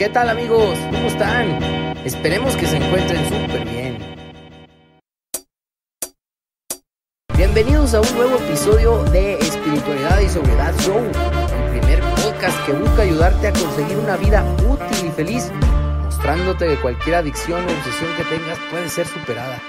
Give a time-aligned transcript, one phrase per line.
[0.00, 0.78] ¿Qué tal amigos?
[0.90, 1.62] ¿Cómo están?
[2.06, 3.98] Esperemos que se encuentren súper bien.
[7.36, 13.02] Bienvenidos a un nuevo episodio de Espiritualidad y Sobriedad Show, el primer podcast que busca
[13.02, 15.52] ayudarte a conseguir una vida útil y feliz,
[16.02, 19.60] mostrándote que cualquier adicción o obsesión que tengas puede ser superada.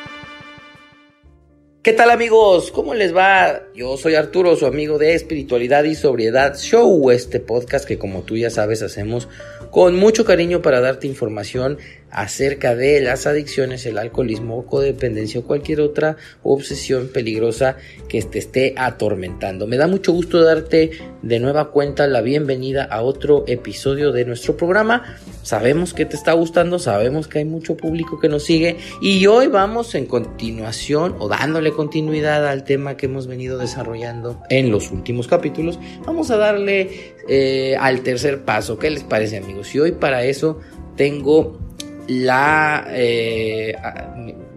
[1.84, 2.72] ¿Qué tal amigos?
[2.72, 3.64] ¿Cómo les va?
[3.74, 8.38] Yo soy Arturo, su amigo de Espiritualidad y Sobriedad Show, este podcast que como tú
[8.38, 9.28] ya sabes hacemos
[9.72, 11.80] con mucho cariño para darte información
[12.12, 18.74] acerca de las adicciones, el alcoholismo, codependencia o cualquier otra obsesión peligrosa que te esté
[18.78, 19.68] atormentando.
[19.68, 24.58] Me da mucho gusto darte de nueva cuenta la bienvenida a otro episodio de nuestro
[24.58, 25.18] programa.
[25.44, 29.48] Sabemos que te está gustando, sabemos que hay mucho público que nos sigue y hoy
[29.48, 35.28] vamos en continuación o dándole continuidad al tema que hemos venido desarrollando en los últimos
[35.28, 35.80] capítulos.
[36.06, 38.78] Vamos a darle eh, al tercer paso.
[38.78, 39.74] ¿Qué les parece amigos?
[39.74, 40.60] Y hoy para eso
[40.96, 41.60] tengo
[42.08, 43.76] la, eh,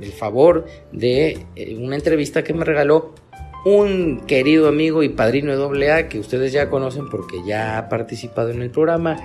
[0.01, 3.15] el favor de eh, una entrevista que me regaló
[3.65, 8.51] un querido amigo y padrino de AA que ustedes ya conocen porque ya ha participado
[8.51, 9.17] en el programa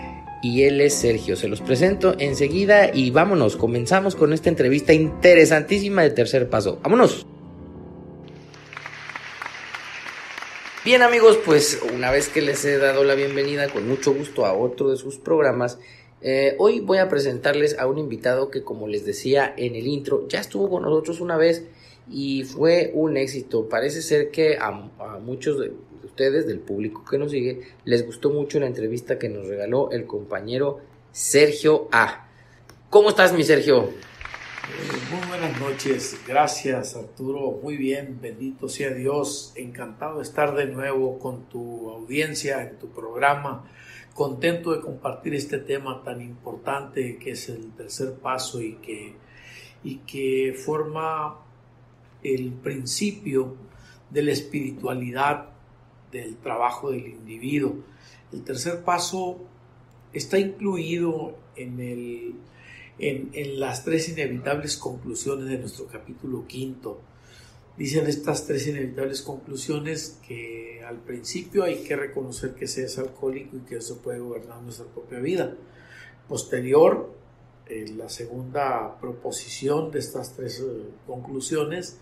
[0.41, 1.35] y él es Sergio.
[1.35, 6.79] Se los presento enseguida y vámonos, comenzamos con esta entrevista interesantísima de tercer paso.
[6.81, 7.25] Vámonos.
[10.85, 14.53] Bien amigos, pues una vez que les he dado la bienvenida con mucho gusto a
[14.53, 15.77] otro de sus programas,
[16.21, 20.27] eh, hoy voy a presentarles a un invitado que, como les decía en el intro,
[20.27, 21.65] ya estuvo con nosotros una vez
[22.09, 23.69] y fue un éxito.
[23.69, 24.71] Parece ser que a,
[25.19, 25.71] muchos de
[26.03, 30.05] ustedes, del público que nos sigue, les gustó mucho la entrevista que nos regaló el
[30.05, 30.79] compañero
[31.11, 32.27] Sergio A.
[32.89, 33.89] ¿Cómo estás, mi Sergio?
[35.11, 41.17] Muy buenas noches, gracias Arturo, muy bien, bendito sea Dios, encantado de estar de nuevo
[41.17, 43.65] con tu audiencia en tu programa
[44.13, 49.15] contento de compartir este tema tan importante que es el tercer paso y que,
[49.83, 51.39] y que forma
[52.23, 53.55] el principio
[54.09, 55.49] de la espiritualidad
[56.11, 57.75] del trabajo del individuo.
[58.31, 59.37] El tercer paso
[60.11, 62.35] está incluido en, el,
[62.97, 67.01] en, en las tres inevitables conclusiones de nuestro capítulo quinto
[67.79, 73.55] dicen estas tres inevitables conclusiones que al principio hay que reconocer que se es alcohólico
[73.55, 75.55] y que eso puede gobernar nuestra propia vida.
[76.27, 77.15] Posterior,
[77.95, 81.99] la segunda proposición de estas tres eh, conclusiones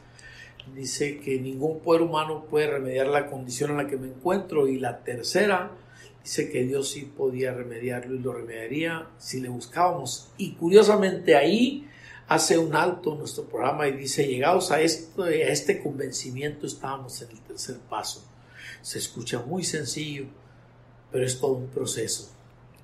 [0.73, 4.79] dice que ningún poder humano puede remediar la condición en la que me encuentro y
[4.79, 5.71] la tercera
[6.23, 10.31] dice que Dios sí podía remediarlo y lo remediaría si le buscábamos.
[10.37, 11.87] Y curiosamente ahí
[12.27, 17.21] hace un alto en nuestro programa y dice, llegados a, esto, a este convencimiento estábamos
[17.21, 18.23] en el tercer paso.
[18.81, 20.25] Se escucha muy sencillo,
[21.11, 22.29] pero es todo un proceso.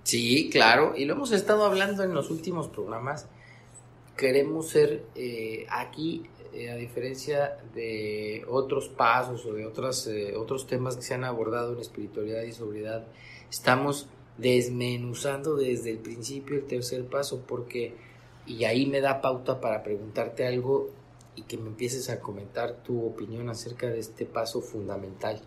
[0.03, 3.27] Sí, claro, y lo hemos estado hablando en los últimos programas.
[4.17, 6.23] Queremos ser eh, aquí,
[6.53, 11.23] eh, a diferencia de otros pasos o de otras, eh, otros temas que se han
[11.23, 13.07] abordado en espiritualidad y sobriedad,
[13.49, 17.95] estamos desmenuzando desde el principio el tercer paso porque
[18.45, 20.89] y ahí me da pauta para preguntarte algo
[21.35, 25.41] y que me empieces a comentar tu opinión acerca de este paso fundamental.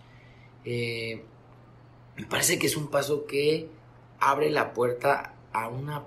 [0.65, 1.23] Eh,
[2.17, 3.69] me parece que es un paso que
[4.19, 6.05] abre la puerta a una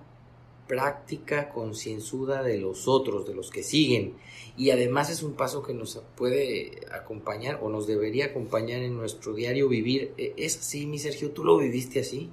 [0.67, 4.15] práctica concienzuda de los otros, de los que siguen.
[4.57, 9.33] Y además es un paso que nos puede acompañar o nos debería acompañar en nuestro
[9.33, 10.13] diario vivir.
[10.17, 11.31] ¿E-, ¿Es así, mi Sergio?
[11.31, 12.29] ¿Tú lo viviste así?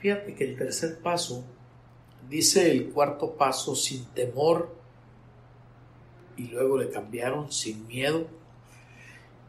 [0.00, 1.44] Fíjate que el tercer paso
[2.28, 4.74] Dice el cuarto paso sin temor
[6.36, 8.26] y luego le cambiaron sin miedo.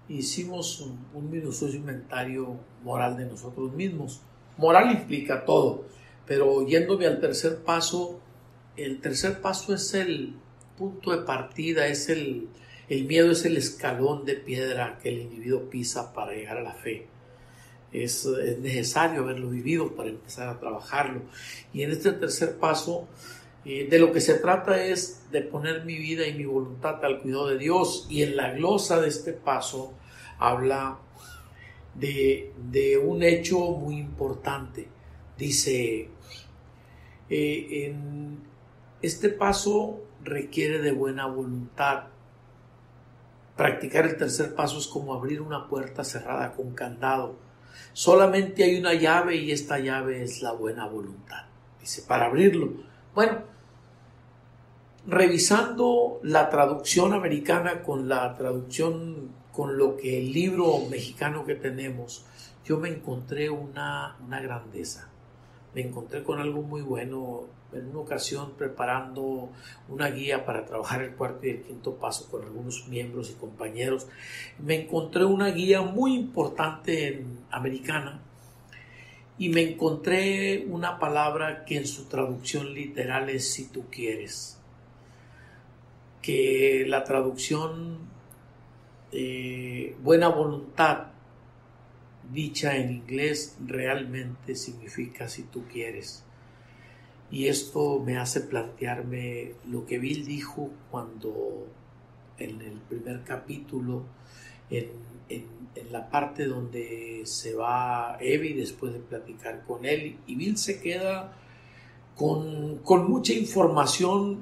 [0.08, 4.22] Hicimos un, un minucioso inventario moral de nosotros mismos.
[4.58, 5.86] Moral implica todo,
[6.26, 8.20] pero yéndome al tercer paso,
[8.78, 10.36] el tercer paso es el
[10.78, 12.48] punto de partida, es el,
[12.88, 16.74] el miedo es el escalón de piedra que el individuo pisa para llegar a la
[16.74, 17.08] fe
[17.92, 18.28] es,
[18.60, 21.22] necesario haberlo vivido para empezar a trabajarlo.
[21.74, 23.08] Y en este tercer paso,
[23.66, 27.22] eh, de lo que se trata es de poner mi vida y mi voluntad al
[27.22, 28.08] cuidado de Dios.
[28.10, 29.94] Y en la glosa de este paso
[30.38, 31.00] habla
[31.96, 32.54] de,
[33.04, 34.88] un hecho muy importante.
[35.38, 36.10] Dice,
[37.30, 38.40] eh, en
[39.02, 42.06] este paso requiere de buena voluntad.
[43.56, 47.49] Practicar el tercer paso es como abrir una puerta cerrada con candado
[48.00, 51.48] Solamente hay una llave y esta llave es la buena voluntad.
[51.82, 52.72] Dice, para abrirlo.
[53.14, 53.40] Bueno,
[55.06, 62.24] revisando la traducción americana con la traducción, con lo que el libro mexicano que tenemos,
[62.64, 65.10] yo me encontré una, una grandeza.
[65.76, 69.50] me encontré con algo muy bueno en una ocasión preparando
[69.88, 74.08] una guía para trabajar el cuarto y el quinto paso con algunos miembros y compañeros.
[74.58, 78.22] Me encontré una guía muy importante en, americana
[79.38, 84.60] y me encontré una palabra que en su traducción literal es si tú quieres.
[86.22, 88.00] Que la traducción
[89.12, 91.08] eh, buena voluntad
[92.32, 96.26] dicha en inglés realmente significa si tú quieres.
[97.32, 101.68] Y esto me hace plantearme lo que Bill dijo cuando
[102.40, 104.04] en el primer capítulo,
[104.70, 105.10] en,
[105.92, 111.34] la parte donde se va Evie después de platicar con él, y Bill se queda
[112.16, 114.40] con, con mucha información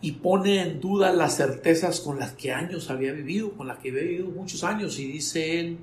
[0.00, 3.90] y pone en duda las certezas con las que años había vivido, con las que
[3.90, 5.78] había vivido muchos años, y dice él,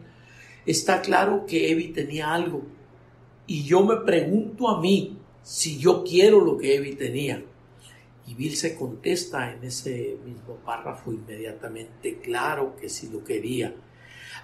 [0.66, 2.62] está claro que Evi tenía algo.
[3.48, 7.44] Y yo me pregunto a mí si yo quiero lo que Evi tenía.
[8.26, 13.76] Y Bill se contesta en ese mismo párrafo inmediatamente, claro que sí lo quería.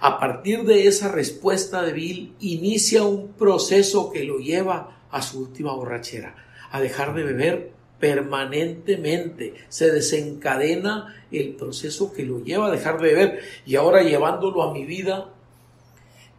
[0.00, 5.40] A partir de esa respuesta de Bill, inicia un proceso que lo lleva a su
[5.40, 6.36] última borrachera,
[6.70, 9.54] a dejar de beber permanentemente.
[9.68, 14.72] Se desencadena el proceso que lo lleva a dejar de beber y ahora llevándolo a
[14.72, 15.32] mi vida,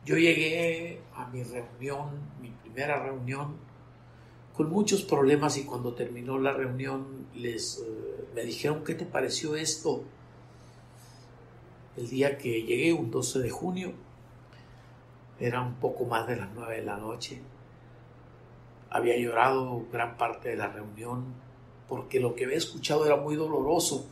[0.05, 2.09] yo llegué a mi reunión,
[2.41, 3.57] mi primera reunión,
[4.56, 9.56] con muchos problemas y cuando terminó la reunión les eh, me dijeron qué te pareció
[9.56, 10.03] esto.
[11.98, 13.92] El día que llegué, un 12 de junio,
[15.39, 17.42] era un poco más de las 9 de la noche.
[18.89, 21.25] Había llorado gran parte de la reunión
[21.89, 24.06] porque lo que había escuchado era muy doloroso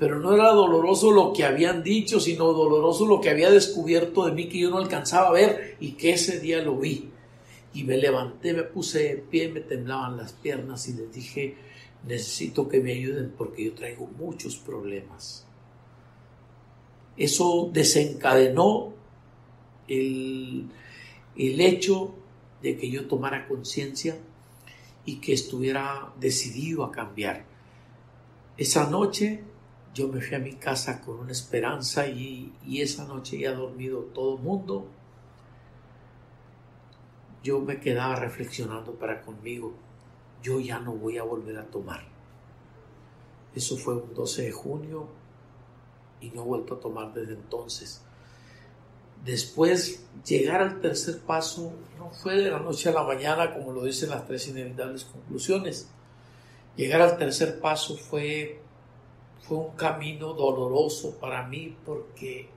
[0.00, 4.32] pero no era doloroso lo que habían dicho, sino doloroso lo que había descubierto de
[4.32, 7.09] mí que yo no alcanzaba a ver y que ese día lo vi.
[7.72, 11.56] Y me levanté, me puse de pie, me temblaban las piernas y les dije,
[12.06, 15.46] necesito que me ayuden porque yo traigo muchos problemas.
[17.16, 18.92] Eso desencadenó
[19.86, 20.68] el,
[21.36, 22.14] el hecho
[22.62, 24.18] de que yo tomara conciencia
[25.04, 27.44] y que estuviera decidido a cambiar.
[28.56, 29.42] Esa noche
[29.94, 34.36] yo me fui a mi casa con una esperanza y, esa noche ya dormido todo
[34.36, 34.86] el mundo.
[37.42, 39.74] Yo me quedaba reflexionando para conmigo,
[40.42, 42.02] yo ya no voy a volver a tomar.
[43.54, 45.08] Eso fue un 12 de junio
[46.20, 48.02] y no he vuelto a tomar desde entonces.
[49.24, 53.84] Después, llegar al tercer paso no fue de la noche a la mañana, como lo
[53.84, 55.90] dicen las tres inevitables conclusiones.
[56.76, 58.60] Llegar al tercer paso fue
[59.50, 62.48] fue un camino doloroso para mí porque,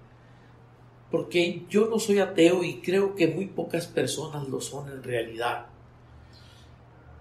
[1.13, 5.68] porque yo no soy ateo y creo que muy pocas personas lo son en realidad.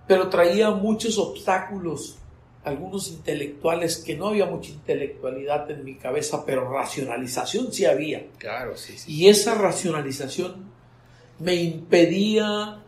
[0.08, 2.16] Pero traía muchos obstáculos,
[2.64, 8.28] algunos intelectuales, que no había mucha intelectualidad en mi cabeza, pero racionalización sí había.
[8.38, 9.12] Claro, sí, sí.
[9.12, 10.70] Y esa racionalización
[11.38, 12.82] me impedía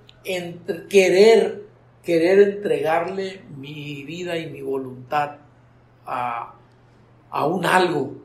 [0.89, 1.67] querer,
[2.03, 5.37] querer entregarle mi vida y mi voluntad
[6.07, 6.55] a,
[7.29, 8.24] a un algo,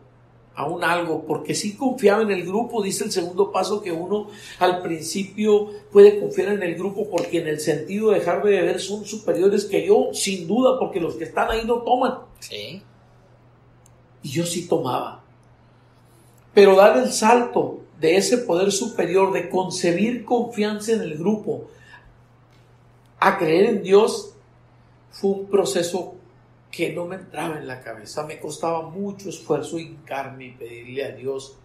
[0.60, 4.28] a un algo, porque si confiaba en el grupo, dice el segundo paso que uno
[4.60, 8.82] al principio puede confiar en el grupo porque en el sentido de dejar de beber
[8.82, 12.20] son superiores que yo, sin duda, porque los que están ahí no toman.
[12.40, 12.82] Sí.
[14.22, 15.24] Y yo sí tomaba.
[16.54, 21.68] Pero dar el salto de ese poder superior, de concebir confianza en el grupo,
[23.18, 24.34] a creer en Dios,
[25.10, 26.16] fue un proceso
[26.72, 28.26] que no me entraba en la cabeza.
[28.26, 31.58] Me costaba mucho esfuerzo hincarme y pedirle a Dios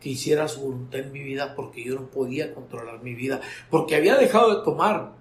[0.00, 3.96] que hiciera su voluntad en mi vida porque yo no podía controlar mi vida, porque
[3.96, 5.12] había dejado de tomar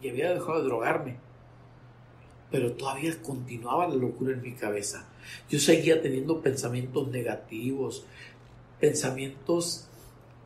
[0.00, 1.16] y había dejado de drogarme.
[2.50, 5.08] Pero todavía continuaba la locura en mi cabeza.
[5.48, 8.04] Yo seguía teniendo pensamientos negativos,
[8.80, 9.88] pensamientos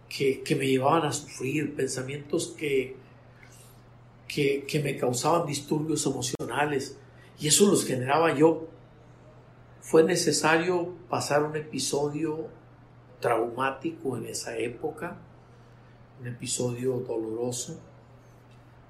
[0.09, 2.97] que, me llevaban a sufrir, pensamientos que,
[4.29, 6.99] que, que me causaban disturbios emocionales
[7.39, 8.69] y eso los generaba yo.
[9.81, 12.49] Fue necesario pasar un episodio
[13.21, 15.17] traumático en esa época,
[16.21, 17.79] un episodio doloroso,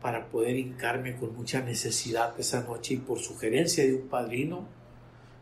[0.00, 4.66] para poder hincarme con mucha necesidad esa noche y por sugerencia de un padrino,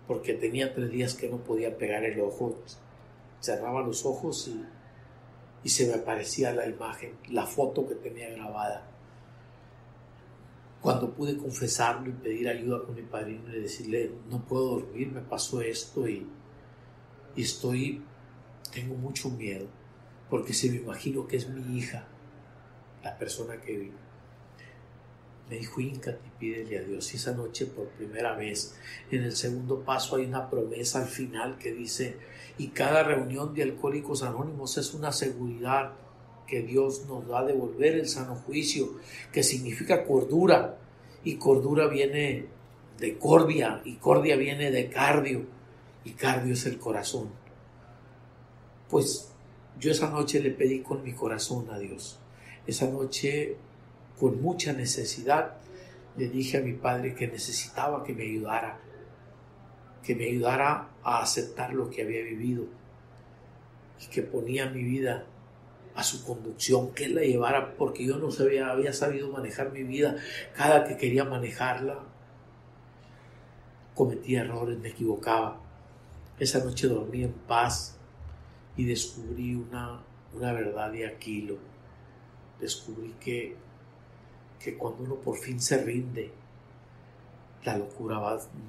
[0.06, 2.56] porque tenía tres días que no podía pegar el ojo,
[3.40, 4.64] cerraba los ojos y,
[5.62, 8.93] y se me aparecía la imagen, la foto que tenía grabada
[10.84, 15.22] cuando pude confesarlo y pedir ayuda con mi padrino y decirle, no puedo dormir, me
[15.22, 16.26] pasó esto y,
[17.34, 18.02] estoy,
[18.70, 19.66] tengo mucho miedo,
[20.28, 22.06] porque se me imagino que es mi hija,
[23.02, 23.96] la persona que vive.
[25.48, 27.14] me dijo, híncate y pídele a Dios.
[27.14, 28.78] Y esa noche por primera vez,
[29.10, 32.18] en el segundo paso hay una promesa al final que dice,
[32.58, 35.94] y cada reunión de alcohólicos anónimos es una seguridad
[36.46, 38.98] que Dios nos va a devolver el sano juicio,
[39.32, 40.78] que significa cordura,
[41.24, 42.46] y cordura viene
[42.98, 45.46] de cordia, y cordia viene de cardio,
[46.04, 47.30] y cardio es el corazón.
[48.90, 49.32] Pues
[49.78, 52.18] yo esa noche le pedí con mi corazón a Dios.
[52.66, 53.56] Esa noche
[54.18, 55.56] con mucha necesidad,
[56.16, 58.78] le dije a mi padre que necesitaba que me ayudara,
[60.04, 62.66] que me ayudara a aceptar lo que había vivido
[64.00, 65.26] y que ponía mi vida
[65.94, 70.16] a su conducción, que la llevara, porque yo no sabía, había sabido manejar mi vida.
[70.56, 72.00] Cada que quería manejarla,
[73.94, 75.60] cometía errores, me equivocaba.
[76.38, 77.96] Esa noche dormí en paz
[78.76, 80.00] y descubrí una,
[80.32, 81.58] una verdad de Aquilo.
[82.60, 83.56] Descubrí que
[84.64, 86.32] que cuando uno por fin se rinde,
[87.64, 88.18] la locura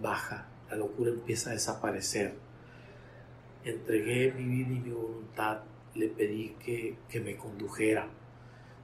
[0.02, 2.36] baja, la locura empieza a desaparecer.
[3.64, 5.62] Entregué mi vida y mi voluntad,
[5.96, 8.08] le pedí que, me condujera.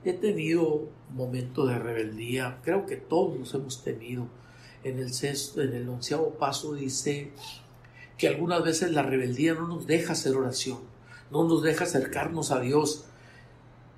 [0.03, 4.27] He tenido momentos de rebeldía, creo que todos los hemos tenido.
[4.83, 7.31] En el sexto, en el onceavo paso dice
[8.17, 10.79] que algunas veces la rebeldía no nos deja hacer oración,
[11.29, 13.05] no nos deja acercarnos a Dios,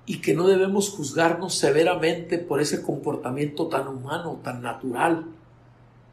[0.06, 5.26] y que no debemos juzgarnos severamente por ese comportamiento tan humano, tan natural,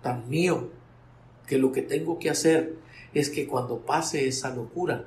[0.02, 0.70] tan mío,
[1.46, 2.76] que lo que tengo que hacer
[3.14, 5.06] es que cuando pase esa locura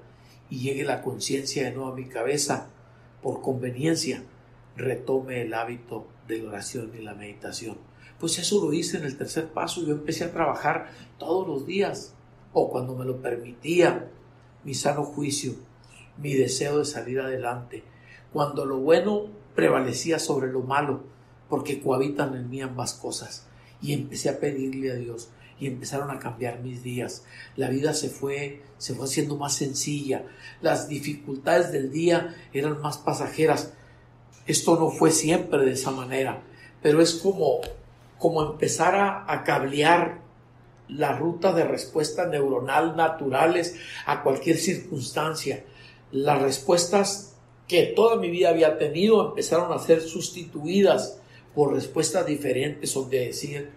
[0.55, 2.69] y llegue la conciencia de nuevo a mi cabeza,
[3.23, 4.23] por conveniencia,
[4.77, 7.77] retome el hábito de la oración y la meditación.
[8.21, 12.15] Pues eso lo hice en el tercer paso, yo empecé a trabajar todos los días,
[12.53, 14.13] o cuando me lo permitía,
[14.63, 15.57] mi sano juicio,
[16.19, 17.83] mi deseo de salir adelante,
[18.33, 21.03] cuando lo bueno prevalecía sobre lo malo,
[21.49, 23.49] porque cohabitan en mí ambas cosas.
[23.83, 27.25] Y empecé a pedirle a Dios y empezaron a cambiar mis días.
[27.57, 30.25] La vida se fue, se fue haciendo más sencilla.
[30.61, 33.73] Las dificultades del día eran más pasajeras.
[34.47, 36.43] Esto no fue siempre de esa manera,
[36.83, 37.61] pero es como,
[38.19, 38.95] como empezar
[39.27, 40.21] a, cablear
[40.89, 45.65] la ruta de respuesta neuronal naturales a cualquier circunstancia.
[46.13, 51.19] Las respuestas que toda mi vida había tenido empezaron a ser sustituidas
[51.55, 53.71] por respuestas diferentes donde decir,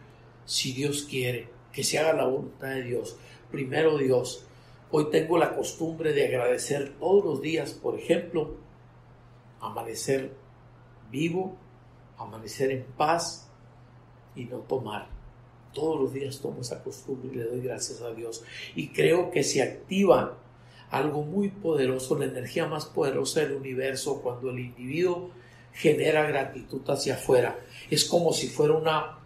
[0.46, 3.18] si Dios quiere, que se haga la voluntad de Dios,
[3.52, 4.44] primero Dios.
[4.90, 8.56] Hoy tengo la costumbre de agradecer todos los días, por ejemplo,
[9.62, 10.34] amanecer
[11.12, 11.56] vivo,
[12.18, 13.48] amanecer en paz
[14.36, 15.08] y no tomar.
[15.72, 18.44] Todos los días tomo esa costumbre y le doy gracias a Dios.
[18.76, 20.36] Y creo que se activa
[20.90, 25.30] algo muy poderoso, la energía más poderosa del universo cuando el individuo
[25.74, 27.60] genera gratitud hacia afuera.
[27.92, 29.20] Es como si fuera una,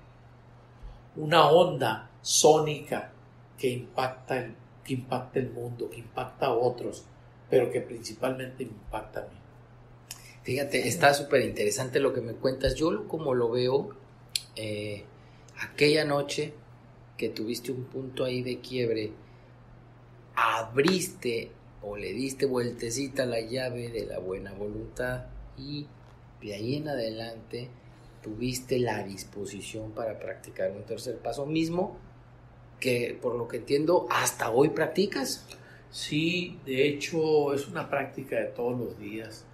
[1.15, 3.11] una onda sónica
[3.57, 7.05] que impacta, el, que impacta el mundo, que impacta a otros,
[7.49, 9.37] pero que principalmente impacta a mí.
[10.43, 12.75] Fíjate, está súper interesante lo que me cuentas.
[12.75, 13.89] Yo como lo veo,
[14.55, 15.03] eh,
[15.59, 16.53] aquella noche
[17.17, 19.11] que tuviste un punto ahí de quiebre,
[20.35, 21.51] abriste
[21.83, 25.25] o le diste vueltecita la llave de la buena voluntad
[25.57, 25.85] y
[26.41, 27.69] de ahí en adelante
[28.23, 31.97] tuviste la disposición para practicar un tercer paso mismo
[32.81, 35.45] que por lo que entiendo hasta hoy practicas.
[35.91, 39.45] Sí, de hecho es una práctica de todos los días.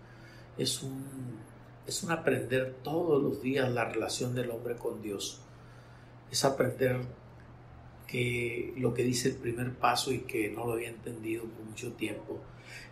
[0.57, 1.05] Es un,
[1.85, 5.41] es un aprender todos los días la relación del hombre con Dios.
[6.31, 7.01] Es aprender
[8.07, 11.91] que lo que dice el primer paso y que no lo había entendido por mucho
[11.93, 12.39] tiempo.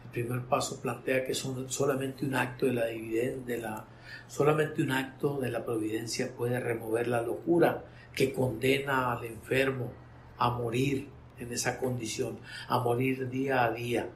[0.04, 3.86] El primer paso plantea que son solamente un acto de la de la
[4.28, 9.92] solamente un acto de la providencia puede remover la locura que condena al enfermo
[10.38, 14.10] a morir en esa condición, a morir día a día.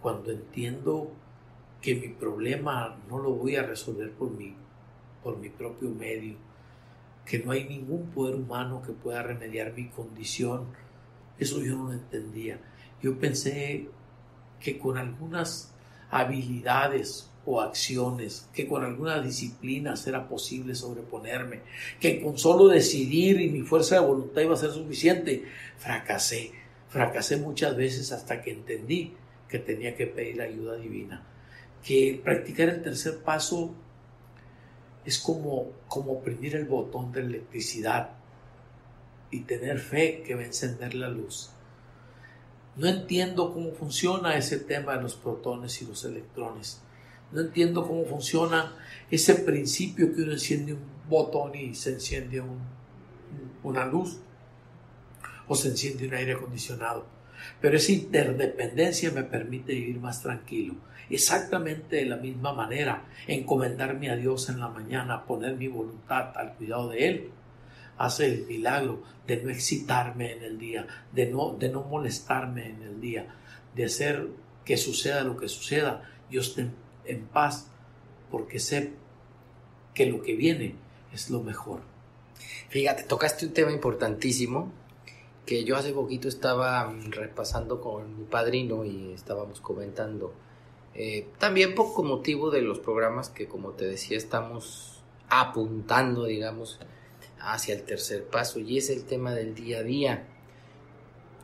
[0.00, 1.12] Cuando entiendo
[1.80, 4.54] que mi problema no lo voy a resolver por mí,
[5.22, 6.36] por mi propio medio,
[7.24, 10.66] que no hay ningún poder humano que pueda remediar mi condición.
[11.38, 12.58] Eso yo no lo entendía.
[13.02, 13.88] Yo pensé
[14.60, 15.74] que con algunas
[16.10, 21.62] habilidades o acciones, que con algunas disciplinas era posible sobreponerme,
[21.98, 25.44] que con solo decidir y mi fuerza de voluntad iba a ser suficiente.
[25.78, 26.52] Fracasé,
[26.90, 29.14] fracasé muchas veces hasta que entendí
[29.48, 31.26] que tenía que pedir ayuda divina,
[31.82, 33.74] que practicar el tercer paso
[35.06, 38.10] es como, como oprimir el botón de electricidad
[39.30, 41.50] y tener fe que va a encender la luz.
[42.76, 46.82] No entiendo cómo funciona ese tema de los protones y los electrones.
[47.32, 48.74] No entiendo cómo funciona
[49.10, 52.42] ese principio que uno enciende un botón y se enciende
[53.62, 54.18] una luz
[55.46, 57.06] o se enciende un aire acondicionado.
[57.60, 60.74] Pero esa interdependencia me permite vivir más tranquilo.
[61.10, 66.54] Exactamente de la misma manera, encomendarme a Dios en la mañana, poner mi voluntad al
[66.54, 67.30] cuidado de Él,
[67.96, 72.82] hace el milagro de no excitarme en el día, de no, de no molestarme en
[72.82, 73.26] el día,
[73.74, 74.28] de hacer
[74.64, 76.68] que suceda lo que suceda, yo esté
[77.08, 77.66] en paz,
[78.30, 78.92] porque sé
[79.94, 80.76] que lo que viene
[81.12, 81.80] es lo mejor.
[82.68, 84.70] Fíjate, tocaste un tema importantísimo
[85.48, 90.34] que yo hace poquito estaba repasando con mi padrino y estábamos comentando.
[90.94, 96.78] Eh, también poco motivo de los programas que, como te decía, estamos apuntando, digamos,
[97.40, 100.28] hacia el tercer paso y es el tema del día a día.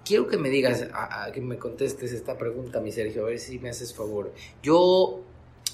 [0.04, 0.86] Quiero que me digas,
[1.32, 4.34] que me contestes esta pregunta, mi Sergio, a ver si me haces favor.
[4.62, 5.22] Yo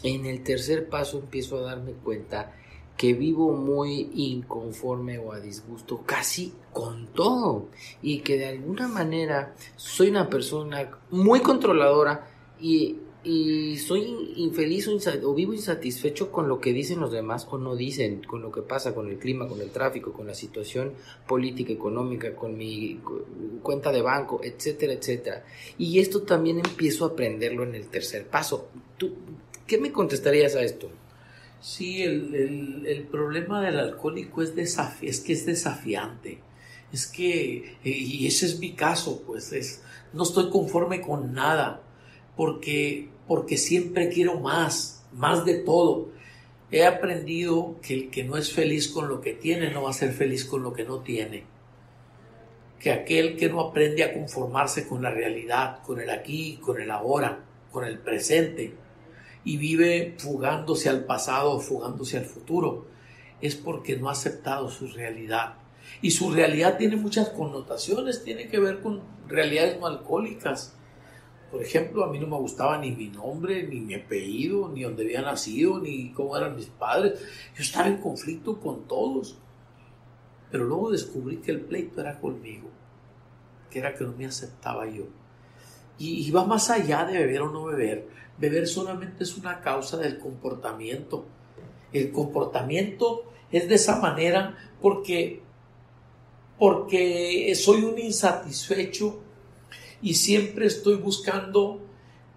[0.02, 2.54] en el tercer paso empiezo a darme cuenta
[3.00, 7.68] que vivo muy inconforme o a disgusto casi con todo
[8.02, 12.28] y que de alguna manera soy una persona muy controladora
[12.60, 12.98] y,
[13.78, 18.42] soy infeliz o, vivo insatisfecho con lo que dicen los demás o no dicen, con
[18.42, 20.92] lo que pasa con el clima, con el tráfico, con la situación
[21.26, 23.00] política, económica, con mi
[23.62, 25.44] cuenta de banco, etcétera, etcétera.
[25.78, 28.68] Y esto también empiezo a aprenderlo en el tercer paso.
[29.70, 30.90] ¿Tú, ¿Qué me contestarías a esto?
[31.60, 34.52] Sí, el, problema del alcohólico es,
[35.02, 36.40] es que es desafiante.
[36.92, 41.82] Es que, eh, y ese es mi caso, pues es, no estoy conforme con nada,
[42.36, 46.08] porque, porque siempre quiero más, más de todo.
[46.72, 49.92] He aprendido que el que no es feliz con lo que tiene no va a
[49.92, 51.44] ser feliz con lo que no tiene.
[52.80, 56.90] Que aquel que no aprende a conformarse con la realidad, con el aquí, con el
[56.90, 58.74] ahora, con el presente,
[59.44, 62.86] y vive fugándose al pasado, fugándose al futuro,
[63.40, 65.54] es porque no ha aceptado su realidad.
[66.02, 70.76] Y su realidad tiene muchas connotaciones, tiene que ver con realidades no alcohólicas.
[71.50, 75.04] Por ejemplo, a mí no me gustaba ni mi nombre, ni mi apellido, ni dónde
[75.04, 77.20] había nacido, ni cómo eran mis padres.
[77.56, 79.36] Yo estaba en conflicto con todos.
[80.50, 82.68] Pero luego descubrí que el pleito era conmigo,
[83.70, 85.04] que era que no me aceptaba yo.
[86.02, 88.08] Y, va más allá de beber o no beber
[88.40, 91.26] beber solamente es una causa del comportamiento.
[91.92, 95.42] El comportamiento es de esa manera porque,
[96.58, 99.20] porque soy un insatisfecho
[100.00, 101.80] y siempre estoy buscando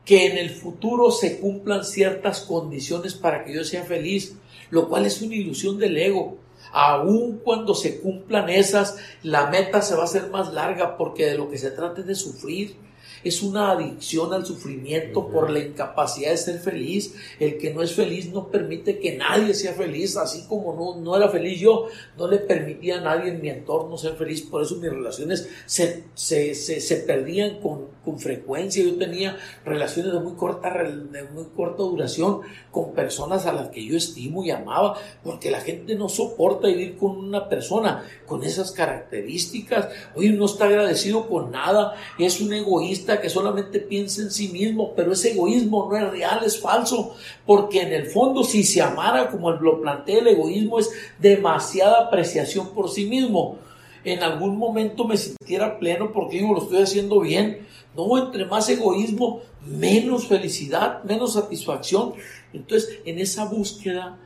[0.03, 4.35] que en el futuro se cumplan ciertas condiciones para que yo sea feliz,
[4.69, 6.37] lo cual es una ilusión del ego.
[6.73, 11.37] Aun cuando se cumplan esas, la meta se va a hacer más larga porque de
[11.37, 12.75] lo que se trata es de sufrir
[13.23, 17.15] es una adicción al sufrimiento por la incapacidad de ser feliz.
[17.39, 21.15] El que no es feliz no permite que nadie sea feliz, así como no, no
[21.15, 24.75] era feliz yo, no le permitía a nadie en mi entorno ser feliz, por eso
[24.75, 28.83] mis relaciones se, se, se, perdían con, con, frecuencia.
[28.83, 33.85] Yo tenía relaciones de muy, corta, de muy corta duración con personas a las que
[33.85, 38.71] yo estimo y amaba, porque la gente no soporta vivir con una persona con esas
[38.71, 39.89] características.
[40.15, 44.93] Hoy no está agradecido con nada, es un egoísta que solamente piensa en sí mismo,
[44.95, 49.29] pero ese egoísmo no es real, es falso, porque en el fondo si se amara
[49.29, 53.57] como lo plantea el egoísmo es demasiada apreciación por sí mismo.
[54.03, 57.65] En algún momento me sintiera pleno porque digo, lo estoy haciendo bien.
[57.95, 62.13] No, entre más egoísmo, menos felicidad, menos satisfacción.
[62.51, 64.17] Entonces, en esa búsqueda,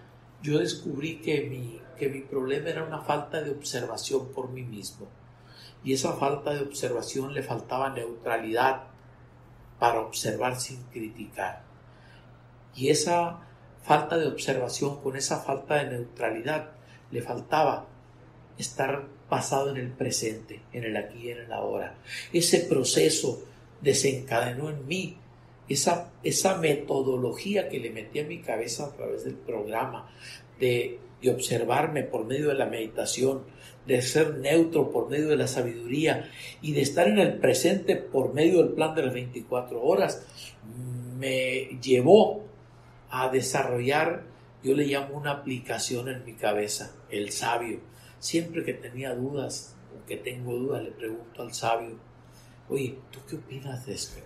[0.42, 5.08] yo descubrí que mi, que mi problema era una falta de observación por mí mismo
[5.88, 8.88] y esa falta de observación le faltaba neutralidad
[9.80, 11.64] para observar sin criticar.
[12.76, 13.40] Y esa
[13.84, 16.72] falta de observación con esa falta de neutralidad
[17.10, 17.86] le faltaba
[18.58, 21.96] estar basado en el presente, en el aquí y en el ahora.
[22.34, 23.46] Ese proceso
[23.80, 25.18] desencadenó en mí
[25.70, 30.12] esa, esa metodología que le metí a mi cabeza a través del programa
[30.60, 33.44] de, de observarme por medio de la meditación,
[33.88, 36.30] de ser neutro por medio de la sabiduría
[36.62, 40.26] y de estar en el presente por medio del plan de las 24 horas,
[41.18, 42.44] me llevó
[43.10, 44.24] a desarrollar,
[44.62, 47.80] yo le llamo una aplicación en mi cabeza, el sabio.
[48.20, 51.98] Siempre que tenía dudas o que tengo dudas, le pregunto al sabio,
[52.68, 54.20] oye, ¿tú qué opinas de esto?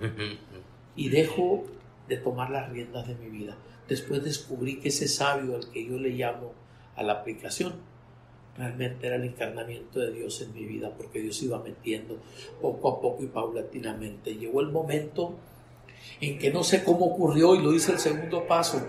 [0.95, 1.65] Y dejo
[2.07, 3.55] de tomar las riendas de mi vida.
[3.87, 6.53] Después descubrí que ese sabio al que yo le llamo
[6.95, 7.90] a la aplicación
[8.57, 12.17] realmente era el encarnamiento de Dios en mi vida, porque Dios iba metiendo
[12.61, 14.35] poco a poco y paulatinamente.
[14.35, 15.35] Llegó el momento
[16.19, 18.81] en que no sé cómo ocurrió y lo hice el segundo paso,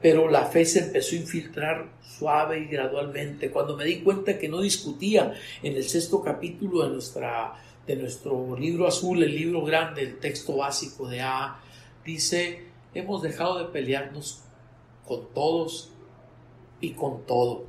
[0.00, 3.50] pero la fe se empezó a infiltrar suave y gradualmente.
[3.50, 7.54] Cuando me di cuenta que no discutía en el sexto capítulo de, nuestra,
[7.86, 11.60] de nuestro libro azul, el libro grande, el texto básico de A,
[12.04, 14.42] dice, hemos dejado de pelearnos
[15.06, 15.90] con todos
[16.80, 17.66] y con todo,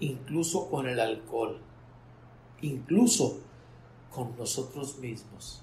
[0.00, 1.60] incluso con el alcohol,
[2.62, 3.38] incluso
[4.10, 5.62] con nosotros mismos.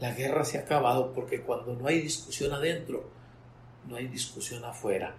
[0.00, 3.10] La guerra se ha acabado porque cuando no hay discusión adentro,
[3.86, 5.16] no hay discusión afuera,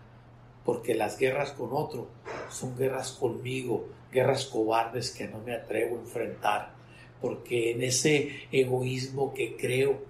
[0.63, 2.07] porque las guerras con otro
[2.49, 6.73] son guerras conmigo, guerras cobardes que no me atrevo a enfrentar,
[7.21, 10.01] porque en ese egoísmo que creo,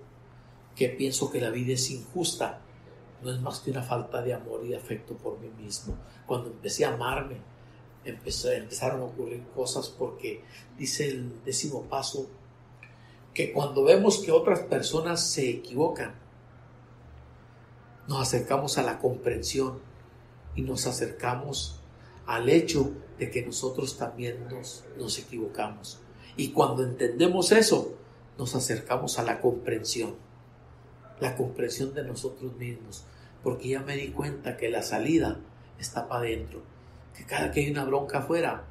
[0.75, 2.62] que pienso que la vida es injusta,
[3.23, 5.97] no es más que una falta de amor y afecto por mí mismo.
[6.25, 7.38] Cuando empecé a amarme,
[8.09, 10.41] empezaron a ocurrir cosas porque
[10.77, 12.27] dice el décimo paso
[13.33, 16.15] que cuando vemos que otras personas se equivocan,
[18.07, 19.79] nos acercamos a la comprensión
[20.55, 21.79] y nos acercamos
[22.25, 25.99] al hecho de que nosotros también nos, nos equivocamos.
[26.35, 27.93] Y cuando entendemos eso,
[28.37, 30.15] nos acercamos a la comprensión,
[31.19, 33.03] la comprensión de nosotros mismos,
[33.43, 35.39] porque ya me di cuenta que la salida
[35.79, 36.61] está para adentro,
[37.15, 38.63] que cada que hay una bronca afuera,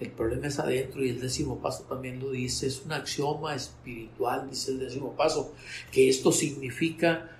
[0.00, 4.48] el problema es adentro y el décimo paso también lo dice, es un axioma espiritual,
[4.48, 5.52] dice el décimo paso,
[5.92, 7.36] que esto significa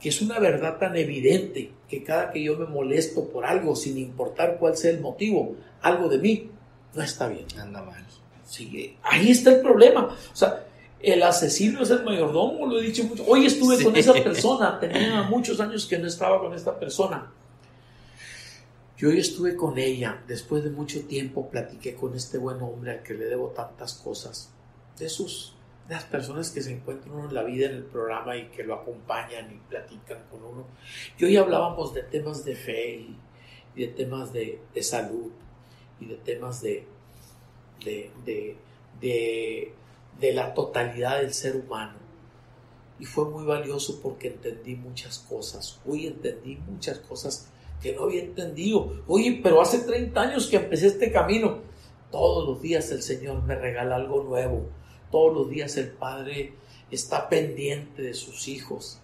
[0.00, 3.98] que es una verdad tan evidente que cada que yo me molesto por algo, sin
[3.98, 6.50] importar cuál sea el motivo, algo de mí
[6.94, 7.44] no está bien.
[7.58, 8.04] Anda mal.
[8.46, 10.06] Sí, ahí está el problema.
[10.06, 10.66] O sea,
[11.00, 13.24] el asesino es el mayordomo, lo he dicho mucho.
[13.26, 17.30] Hoy estuve con esa persona, tenía muchos años que no estaba con esta persona.
[19.00, 23.02] Yo hoy estuve con ella, después de mucho tiempo platiqué con este buen hombre al
[23.02, 24.52] que le debo tantas cosas,
[24.98, 25.54] de sus
[25.88, 28.74] las personas que se encuentran uno en la vida en el programa y que lo
[28.74, 30.66] acompañan y platican con uno.
[31.16, 33.16] Y hoy hablábamos de temas de fe y,
[33.74, 35.32] de temas de, salud
[35.98, 36.84] y de temas de,
[37.82, 38.58] de,
[39.00, 41.96] de, la totalidad del ser humano.
[42.98, 45.80] Y fue muy valioso porque entendí muchas cosas.
[45.86, 47.50] Hoy entendí muchas cosas
[47.82, 49.02] que no había entendido.
[49.06, 51.58] Oye, pero hace 30 años que empecé este camino.
[52.10, 54.66] Todos los días el Señor me regala algo nuevo
[55.10, 56.52] todos los días el Padre
[56.90, 58.98] está pendiente de sus hijos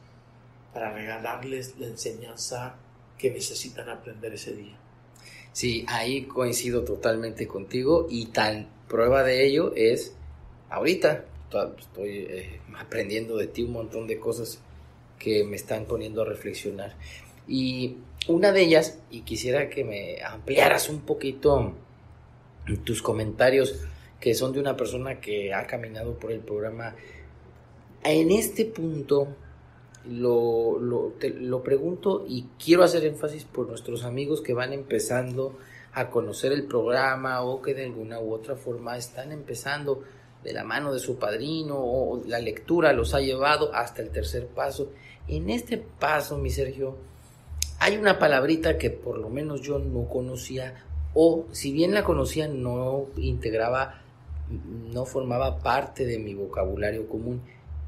[0.72, 2.76] para regalarles la enseñanza
[3.18, 4.76] que necesitan aprender ese día.
[5.52, 10.14] Sí, ahí coincido totalmente contigo y tal prueba de ello es
[10.68, 11.24] ahorita
[11.78, 14.60] estoy eh, aprendiendo de ti un montón de cosas
[15.18, 16.94] que me están poniendo a reflexionar.
[17.48, 17.96] Y
[18.28, 21.74] una de ellas, y quisiera que me ampliaras un poquito
[22.84, 23.80] tus comentarios
[24.20, 26.94] que son de una persona que ha caminado por el programa.
[28.02, 29.28] En este punto
[30.08, 35.58] lo, lo, pregunto y quiero hacer énfasis por nuestros amigos que van empezando
[35.92, 40.02] a conocer el programa o que de alguna u otra forma están empezando
[40.44, 44.46] de la mano de su padrino o la lectura los ha llevado hasta el tercer
[44.46, 44.92] paso.
[45.26, 46.96] En este paso, mi Sergio,
[47.78, 50.84] hay una palabrita que por lo menos yo no conocía
[51.14, 54.02] o si bien la conocía no integraba
[54.92, 57.42] no formaba parte de mi vocabulario común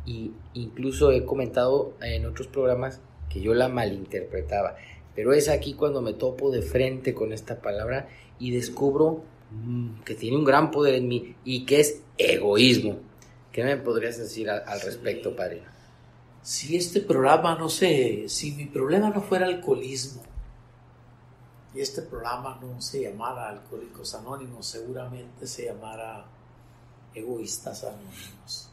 [0.06, 4.76] y incluso he comentado en otros programas que yo la malinterpretaba.
[5.14, 10.14] Pero es aquí cuando me topo de frente con esta palabra y descubro mm, que
[10.14, 12.98] tiene un gran poder en mí y que es egoísmo.
[13.52, 15.62] ¿Qué me podrías decir al, respecto, padre?
[16.48, 20.22] Si este programa, no sé, si mi problema no fuera alcoholismo
[21.74, 26.24] y este programa no se llamara Alcohólicos Anónimos, seguramente se llamara
[27.14, 28.70] egoístas anónimos.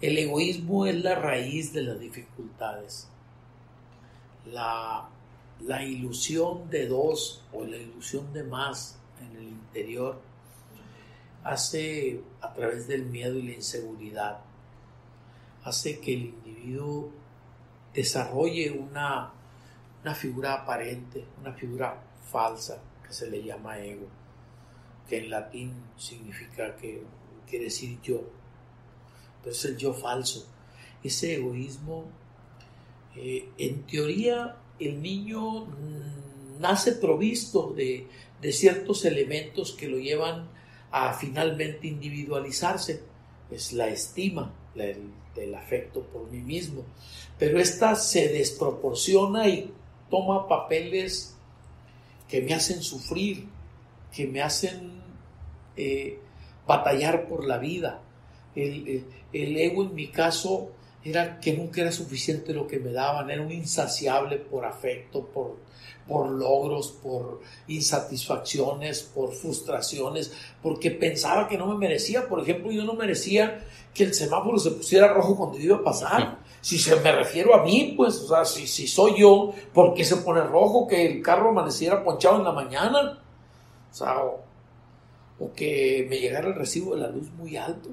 [0.00, 3.08] El egoísmo es la raíz de las dificultades.
[4.46, 5.08] La,
[5.62, 10.20] la ilusión de dos o la ilusión de más en el interior
[11.42, 14.51] hace a través del miedo y la inseguridad,
[15.64, 17.10] hace que el individuo
[17.94, 19.32] desarrolle una,
[20.02, 24.06] una figura aparente, una figura falsa que se le llama ego,
[25.08, 27.02] que en latín significa que
[27.48, 28.22] quiere decir yo,
[29.42, 30.48] pero es el yo falso.
[31.02, 32.06] Ese egoísmo,
[33.16, 35.66] eh, en teoría, el niño
[36.58, 38.08] nace provisto de,
[38.50, 40.48] ciertos elementos que lo llevan
[40.90, 43.02] a finalmente individualizarse.
[43.50, 45.10] Es la estima, el,
[45.54, 46.84] afecto por mí mismo.
[47.38, 49.72] Pero esta se desproporciona y
[50.10, 51.36] toma papeles
[52.28, 53.46] que me hacen sufrir,
[54.14, 55.02] que me hacen
[55.76, 56.18] eh,
[56.66, 58.00] batallar por la vida.
[58.54, 60.70] El, ego en mi caso
[61.04, 65.56] era que nunca era suficiente lo que me daban, era un insaciable por afecto, por,
[66.06, 72.28] por logros, por insatisfacciones, por frustraciones, porque pensaba que no me merecía.
[72.28, 76.38] Por ejemplo, yo no merecía que el semáforo se pusiera rojo cuando iba a pasar.
[76.60, 80.04] Si se me refiero a mí, pues, o sea, si, si soy yo, ¿por qué
[80.04, 80.86] se pone rojo?
[80.86, 83.18] Que el carro amaneciera ponchado en la mañana.
[83.90, 87.90] O sea, o, que me llegara el recibo de la luz muy alto.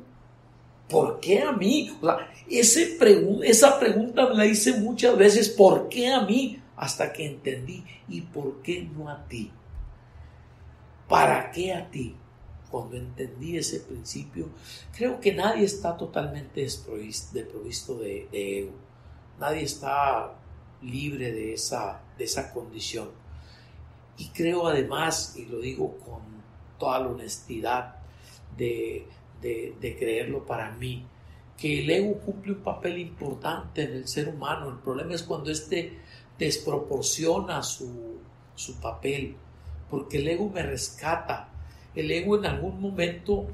[0.89, 1.95] ¿Por qué a mí?
[2.01, 5.49] O sea, esa pregunta me la hice muchas veces.
[5.49, 6.61] ¿Por qué a mí?
[6.75, 7.83] Hasta que entendí.
[8.07, 9.51] ¿Y por qué no a ti?
[11.07, 12.15] ¿Para qué a ti?
[12.69, 14.49] cuando entendí ese principio,
[14.95, 18.73] creo que nadie está totalmente desprovisto de, ego.
[19.39, 20.35] Nadie está
[20.81, 23.09] libre de esa, de esa condición.
[24.17, 26.21] Y creo además, y lo digo con
[26.77, 27.95] toda la honestidad
[28.57, 29.07] de,
[29.41, 31.05] de creerlo para mí,
[31.59, 34.69] que el ego cumple un papel importante en el ser humano.
[34.69, 35.97] El problema es cuando éste
[36.37, 38.17] desproporciona su,
[38.55, 39.35] su papel,
[39.89, 41.49] porque el ego me rescata,
[41.95, 43.47] el ego en algún momento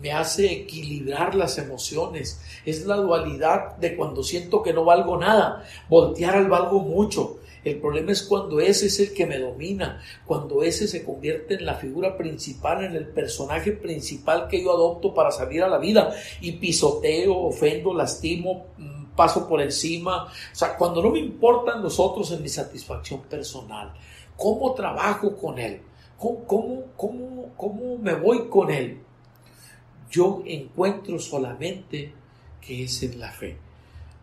[0.00, 2.40] me hace equilibrar las emociones.
[2.64, 7.38] Es la dualidad de cuando siento que no valgo nada, voltear al valgo mucho.
[7.64, 11.64] El problema es cuando ese es el que me domina, cuando ese se convierte en
[11.64, 16.12] la figura principal, en el personaje principal que yo adopto para salir a la vida
[16.40, 20.24] y pisoteo, ofendo, lastimo, mm, paso por encima.
[20.24, 23.92] O sea, cuando no me importan los otros en mi satisfacción personal,
[24.36, 25.82] ¿cómo trabajo con él?
[26.22, 29.00] ¿Cómo, cómo, cómo, me voy con Él?
[30.08, 32.12] Yo encuentro solamente
[32.60, 33.56] que es en la fe.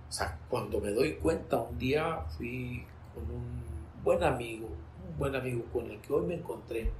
[0.08, 2.86] O sea, cuando me doy cuenta, un día fui
[3.20, 3.64] con un
[4.04, 6.92] buen amigo, un buen amigo con el que hoy me encontré,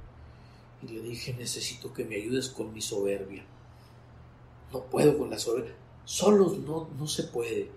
[0.82, 3.44] y le dije, necesito que me ayudes con mi soberbia.
[4.72, 5.74] No puedo con la soberbia.
[6.04, 7.70] Solos no, no se puede.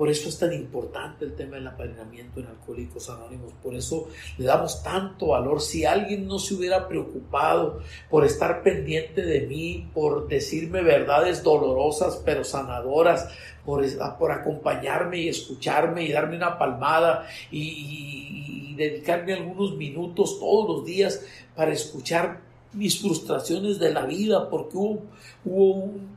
[0.00, 3.52] Por eso es tan importante el tema del apadrinamiento en Alcohólicos Anónimos.
[3.62, 4.08] Por eso
[4.38, 5.60] le damos tanto valor.
[5.60, 12.16] Si alguien no se hubiera preocupado por estar pendiente de mí, por decirme verdades dolorosas
[12.24, 13.28] pero sanadoras,
[13.62, 13.84] por,
[14.16, 21.22] por acompañarme y escucharme y darme una palmada y, dedicarme algunos minutos todos los días
[21.54, 22.40] para escuchar
[22.72, 25.02] mis frustraciones de la vida, porque hubo,
[25.44, 26.08] hubo un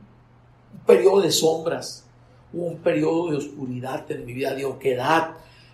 [0.86, 2.03] periodo de sombras
[2.54, 5.32] Un periodo de oscuridad en mi vida, de oquedad,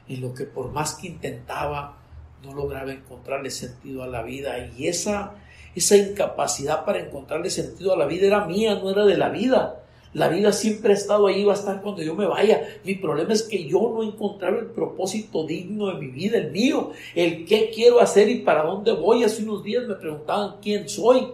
[0.09, 1.99] en lo que por más que intentaba,
[2.43, 4.57] no lograba encontrarle sentido a la vida.
[4.77, 5.35] Y esa,
[5.75, 9.77] esa incapacidad para encontrarle sentido a la vida era mía, no era de la vida.
[10.13, 12.63] La vida siempre ha estado ahí, va a estar cuando yo me vaya.
[12.85, 16.91] Mi problema es que yo no encontraba el propósito digno de mi vida, el mío,
[17.15, 19.23] el qué quiero hacer y para dónde voy.
[19.23, 21.29] Hace unos días me preguntaban quién soy.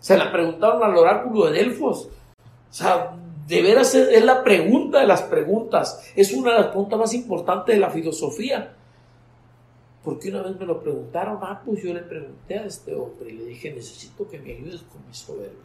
[0.00, 2.08] Se la preguntaron al oráculo de Delfos.
[2.70, 6.12] O sea, de veras es, la pregunta de las preguntas.
[6.16, 8.74] Es una de las preguntas más importantes de la filosofía.
[10.02, 13.32] Porque una vez me lo preguntaron, ah, pues yo le pregunté a este hombre y
[13.32, 15.64] le dije, necesito que me ayudes con mi soberbia.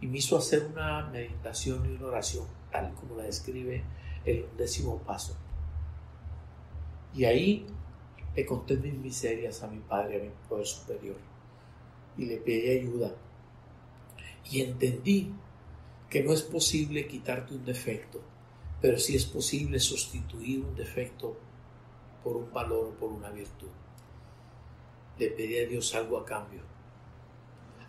[0.00, 3.82] Y me hizo hacer una meditación y una oración, tal como la describe
[4.24, 5.34] el décimo paso.
[7.14, 7.66] Y ahí
[8.34, 11.16] le conté mis miserias a mi padre, a mi poder superior.
[12.18, 13.12] Y le pedí ayuda.
[14.50, 15.32] Y entendí
[16.16, 18.22] que no es posible quitarte un defecto,
[18.80, 21.36] pero sí es posible sustituir un defecto
[22.24, 23.68] por un valor o por una virtud.
[25.18, 26.62] Le pedí a Dios algo a cambio.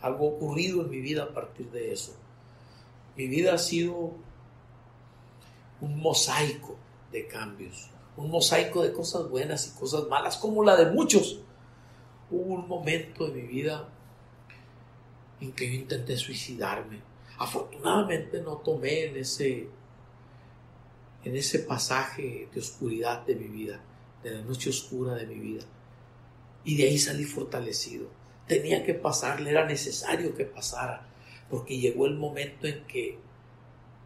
[0.01, 2.17] Algo ocurrido en mi vida a partir de eso.
[3.15, 4.11] Mi vida ha sido
[5.79, 6.75] un mosaico
[7.13, 11.39] de cambios, un mosaico de cosas buenas y cosas malas, como la de muchos.
[12.29, 13.87] Hubo un momento de mi vida
[15.39, 17.06] en que yo intenté suicidarme
[17.38, 19.67] Afortunadamente no tomé en ese,
[21.23, 23.80] en ese pasaje de oscuridad de mi vida,
[24.23, 25.63] de la noche oscura de mi vida.
[26.63, 28.08] Y de ahí salí fortalecido.
[28.47, 31.08] Tenía que pasarle, era necesario que pasara,
[31.50, 33.19] porque llegó el momento en que,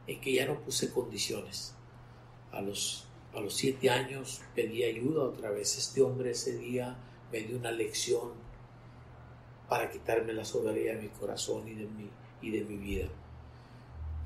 [0.07, 1.73] en que ya no puse condiciones.
[2.51, 5.77] A los, a los siete años pedí ayuda otra vez.
[5.77, 6.97] Este hombre ese día
[7.31, 8.33] me dio una lección
[9.69, 12.09] para quitarme la soberanía de mi corazón y de mi,
[12.41, 13.07] y de mi vida.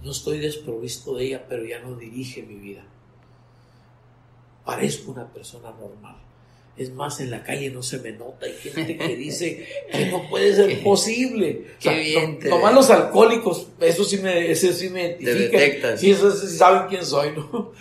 [0.04, 2.84] No estoy desprovisto de ella, pero ya no dirige mi vida.
[4.64, 6.18] Parezco una persona normal.
[6.78, 8.46] Es más, en la calle no se me nota.
[8.46, 11.68] Hay gente que dice que no puede ser posible.
[12.52, 15.96] O los alcohólicos, eso sí me, eso sí me identifica.
[15.96, 17.72] Sí, eso sí saben quién soy, ¿no?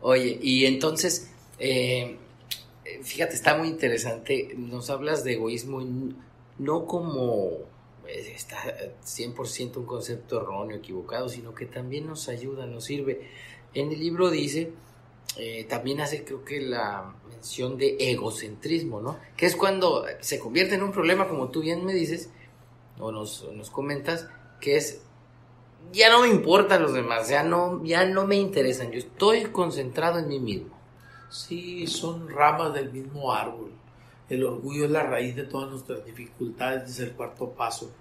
[0.00, 2.16] Oye, y entonces, eh,
[3.02, 4.54] fíjate, está muy interesante.
[4.56, 5.84] Nos hablas de egoísmo
[6.58, 7.50] no como
[8.08, 8.56] está
[9.04, 13.28] 100% un concepto erróneo, equivocado, sino que también nos ayuda, nos sirve.
[13.74, 14.72] En el libro dice,
[15.36, 19.18] eh, también hace creo que la mención de egocentrismo, ¿no?
[19.36, 22.30] Que es cuando se convierte en un problema, como tú bien me dices,
[22.98, 24.28] o nos, nos comentas,
[24.60, 25.02] que es,
[25.92, 30.18] ya no me importan los demás, ya no, ya no me interesan, yo estoy concentrado
[30.18, 30.76] en mí mismo.
[31.28, 33.72] Sí, son ramas del mismo árbol.
[34.28, 37.92] El orgullo es la raíz de todas nuestras dificultades, es el cuarto paso.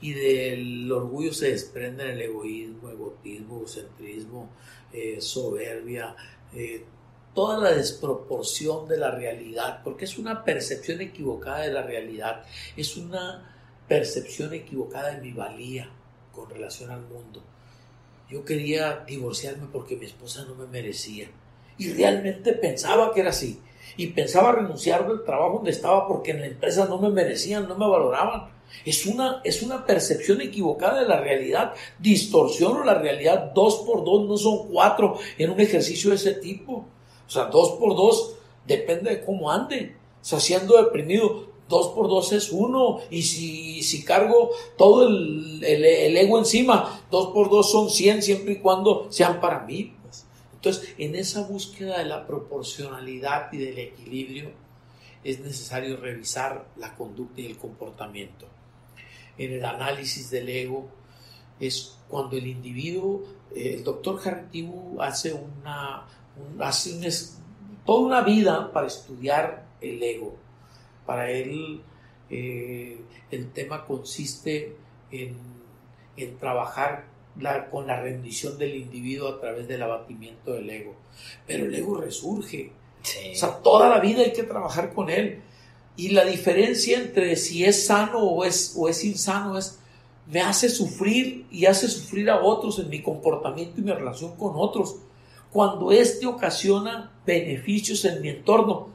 [0.00, 4.50] Y del orgullo se desprende el egoísmo, egotismo, egocentrismo,
[4.92, 6.16] eh, soberbia,
[6.54, 6.84] eh,
[7.34, 12.44] toda la desproporción de la realidad, porque es una percepción equivocada de la realidad,
[12.76, 13.54] es una
[13.88, 15.90] percepción equivocada de mi valía
[16.32, 17.42] con relación al mundo.
[18.30, 21.28] Yo quería divorciarme porque mi esposa no me merecía
[21.76, 23.60] y realmente pensaba que era así
[23.96, 27.76] y pensaba renunciar del trabajo donde estaba porque en la empresa no me merecían, no
[27.76, 28.54] me valoraban.
[28.84, 31.74] Es una, es una percepción equivocada de la realidad.
[31.98, 33.52] Distorsiono la realidad.
[33.54, 36.84] Dos por dos no son cuatro en un ejercicio de ese tipo.
[37.26, 38.34] O sea, dos por dos
[38.66, 39.96] depende de cómo ande.
[40.20, 43.00] O sea, siendo deprimido, dos por dos es uno.
[43.10, 48.54] Y si, si cargo todo el, el, ego encima, dos por dos son cien siempre
[48.54, 49.94] y cuando sean para mí.
[50.64, 54.50] Entonces, en esa búsqueda de la proporcionalidad y del equilibrio,
[55.22, 58.48] es necesario revisar la conducta y el comportamiento.
[59.36, 60.88] En el análisis del ego
[61.60, 63.24] es cuando el individuo,
[63.54, 66.06] el doctor Hartibu hace una,
[66.60, 67.10] hace
[67.84, 70.34] toda una vida para estudiar el ego.
[71.04, 71.82] Para él
[72.30, 74.78] eh, el tema consiste
[75.10, 75.36] en,
[76.16, 77.13] en trabajar
[77.70, 80.94] con la rendición del individuo a través del abatimiento del ego.
[81.46, 82.72] Pero el ego resurge.
[83.32, 85.42] O sea, toda la vida hay que trabajar con él.
[85.96, 89.78] Y la diferencia entre si es sano o es, o es insano es,
[90.26, 94.52] me hace sufrir y hace sufrir a otros en mi comportamiento y mi relación con
[94.56, 94.96] otros
[95.54, 98.88] cuando éste ocasiona beneficios en mi entorno,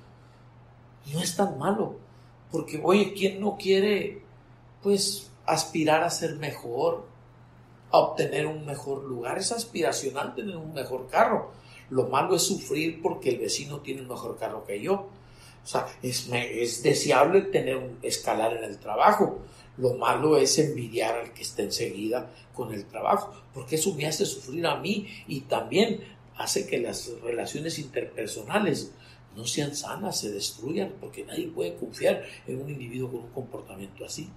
[1.13, 1.95] no es tan malo.
[2.51, 4.21] Porque, oye, ¿quién no quiere,
[4.83, 7.05] pues, aspirar a ser mejor,
[7.91, 9.37] a obtener un mejor lugar?
[9.37, 11.51] Es aspiracional tener un mejor carro.
[11.89, 14.93] Lo malo es sufrir porque el vecino tiene un mejor carro que yo.
[15.63, 19.39] O sea, es, es deseable tener un escalar en el trabajo.
[19.77, 24.25] Lo malo es envidiar al que está enseguida con el trabajo, porque eso me hace
[24.25, 26.01] sufrir a mí y también
[26.37, 28.91] hace que las relaciones interpersonales
[29.35, 34.03] no sean sanas, se destruyan, porque nadie puede confiar en un individuo con un comportamiento
[34.05, 34.29] así.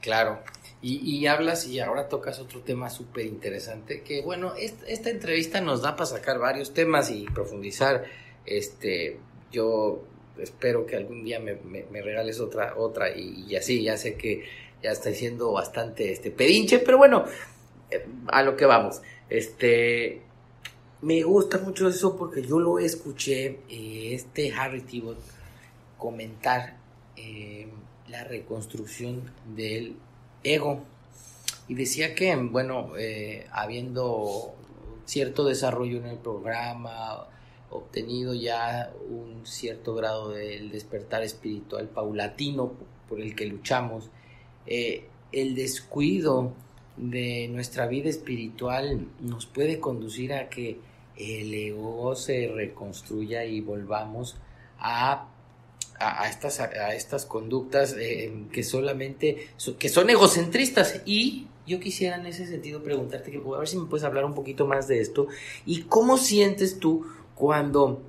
[0.00, 0.42] Claro,
[0.84, 5.94] y, hablas y ahora tocas otro tema súper interesante, que bueno, esta, entrevista nos da
[5.94, 8.04] para sacar varios temas y profundizar.
[8.44, 9.18] Este,
[9.52, 10.02] yo
[10.38, 14.44] espero que algún día me, regales otra, otra y, así, ya sé que
[14.82, 17.26] ya está siendo bastante este pedinche, pero bueno,
[17.88, 19.02] eh, a lo que vamos.
[19.30, 20.22] Este,
[21.00, 25.18] me gusta mucho eso porque yo lo escuché, este Harry Tibot,
[25.96, 26.76] comentar
[27.16, 27.68] eh,
[28.08, 29.94] la reconstrucción del
[30.44, 30.80] ego.
[31.68, 34.54] Y decía que, bueno, eh, habiendo
[35.04, 37.26] cierto desarrollo en el programa,
[37.70, 42.72] obtenido ya un cierto grado del despertar espiritual paulatino
[43.08, 44.10] por el que luchamos,
[44.66, 46.52] el descuido
[46.96, 50.78] de nuestra vida espiritual nos puede conducir a que
[51.16, 54.36] el ego se reconstruya y volvamos
[54.78, 55.28] a,
[56.02, 61.02] a, estas, a estas conductas eh, que solamente que son egocentristas.
[61.04, 64.34] Y yo quisiera en ese sentido preguntarte, que, a ver si me puedes hablar un
[64.34, 65.28] poquito más de esto.
[65.64, 68.02] ¿Y cómo sientes tú cuando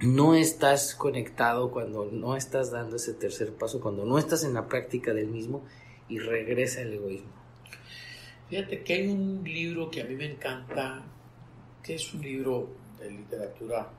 [0.00, 4.68] no estás conectado, cuando no estás dando ese tercer paso, cuando no estás en la
[4.68, 5.64] práctica del mismo
[6.08, 7.30] y regresa el egoísmo?
[8.48, 11.02] Fíjate que hay un libro que a mí me encanta,
[11.82, 12.68] que es un libro
[13.00, 13.90] de literatura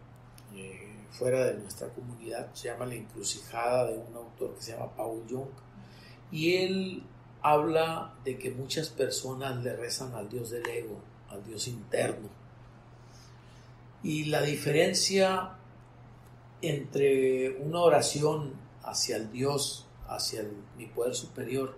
[0.55, 4.95] eh, fuera de nuestra comunidad, se llama La encrucijada de un autor que se llama
[4.95, 5.49] Paul Jung,
[6.31, 7.03] y él
[7.41, 12.29] habla de que muchas personas le rezan al Dios del ego, al Dios interno.
[14.03, 15.57] Y la diferencia
[16.61, 18.53] entre una oración
[18.83, 20.43] hacia el Dios, hacia
[20.77, 21.77] mi poder superior,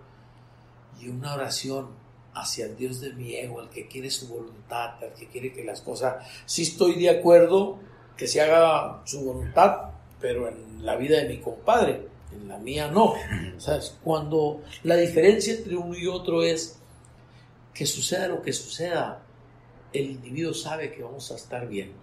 [1.00, 1.88] y una oración
[2.34, 5.64] hacia el Dios de mi ego, el que quiere su voluntad, el que quiere que
[5.64, 7.78] las cosas, sí estoy de acuerdo
[8.20, 12.90] que se haga su voluntad, pero en la vida de mi compadre, en la mía
[12.90, 13.14] no.
[13.56, 13.96] ¿Sabes?
[14.04, 16.78] Cuando la diferencia entre uno y otro es
[17.72, 19.22] que suceda lo que suceda,
[19.94, 21.94] el individuo sabe que vamos a estar bien.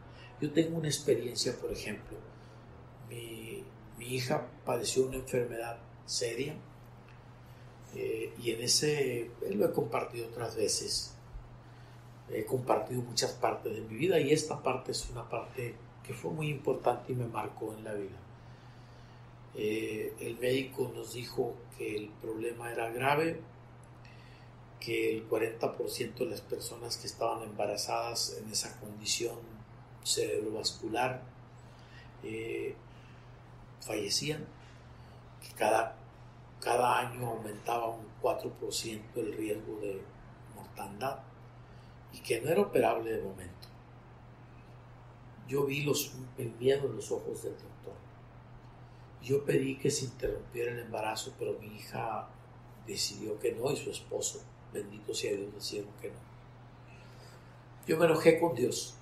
[0.41, 2.18] Yo tengo una experiencia, por ejemplo,
[3.07, 3.63] mi,
[3.99, 6.55] mi hija padeció una enfermedad seria
[7.95, 11.15] Eh, y en ese lo he compartido otras veces.
[12.30, 15.76] He compartido muchas partes de mi vida y esta parte es una parte
[16.08, 18.18] que fue muy importante y me marcó en la vida.
[19.55, 23.41] Eh, el médico nos dijo que el problema era grave,
[24.80, 29.36] que el 40% de las personas que estaban embarazadas en esa condición
[30.05, 31.22] cerebrovascular
[32.24, 32.74] eh,
[33.82, 34.45] fallecían,
[35.41, 35.97] que cada,
[36.62, 40.01] cada año aumentaba un 4% el riesgo de
[40.55, 41.20] mortandad
[42.14, 43.57] y que no era operable de momento.
[45.48, 47.93] Yo vi los, el miedo en los ojos del doctor.
[49.22, 52.30] Yo pedí que se interrumpiera el embarazo, pero mi hija
[52.86, 54.41] decidió que no y su esposo,
[54.74, 56.28] bendito sea Dios, decidieron que no.
[57.88, 58.95] Yo me enojé con Dios,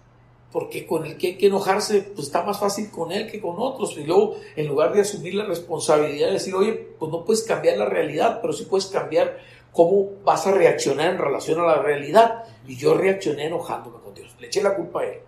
[0.51, 3.55] porque con el que hay que enojarse, pues está más fácil con él que con
[3.57, 3.97] otros.
[3.97, 7.77] Y luego, en lugar de asumir la responsabilidad de decir, oye, pues no puedes cambiar
[7.77, 9.39] la realidad, pero sí puedes cambiar
[9.71, 12.45] cómo vas a reaccionar en relación a la realidad.
[12.65, 15.19] Y yo reaccioné enojándome con Dios, le eché la culpa a él.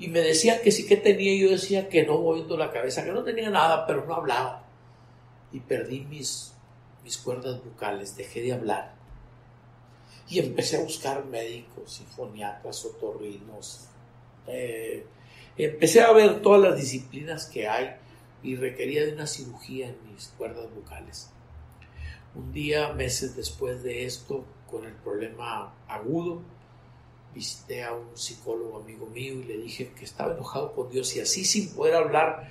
[0.00, 3.04] Y me decían que sí que tenía, y yo decía que no, moviendo la cabeza,
[3.04, 4.64] que no tenía nada, pero no hablaba.
[5.52, 6.54] Y perdí mis,
[7.04, 8.94] mis cuerdas bucales, dejé de hablar.
[10.26, 13.88] Y empecé a buscar médicos, sinfoniatras, otorrinos.
[14.46, 15.04] Eh,
[15.58, 17.90] empecé a ver todas las disciplinas que hay
[18.42, 21.30] y requería de una cirugía en mis cuerdas bucales.
[22.34, 26.40] Un día, meses después de esto, con el problema agudo,
[27.34, 31.20] visité a un psicólogo amigo mío y le dije que estaba enojado con Dios y
[31.20, 32.48] así sin poder hablar,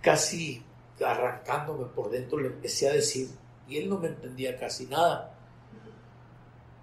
[0.00, 0.62] casi
[1.04, 3.28] arrancándome por dentro, le empecé a decir,
[3.68, 5.36] y él no me entendía casi nada,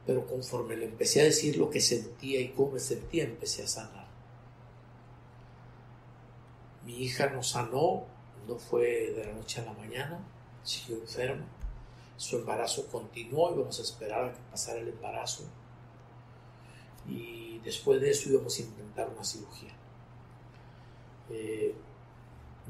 [0.05, 3.67] pero conforme le empecé a decir lo que sentía y cómo me sentía, empecé a
[3.67, 4.07] sanar.
[6.85, 8.05] Mi hija no sanó,
[8.47, 10.19] no fue de la noche a la mañana,
[10.63, 11.45] siguió enferma,
[12.17, 15.43] su embarazo continuó y vamos a esperar a que pasara el embarazo
[17.10, 19.74] y después de eso íbamos a intentar una cirugía.
[21.30, 21.76] Eh,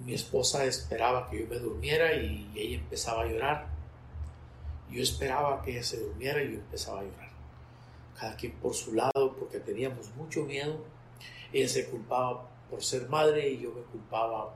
[0.05, 3.67] mi esposa esperaba que yo me durmiera y ella empezaba a llorar.
[4.89, 7.29] Yo esperaba que ella se durmiera y yo empezaba a llorar.
[8.17, 10.83] Cada quien por su lado porque teníamos mucho miedo.
[11.51, 14.53] Ella se culpaba por ser madre y yo me culpaba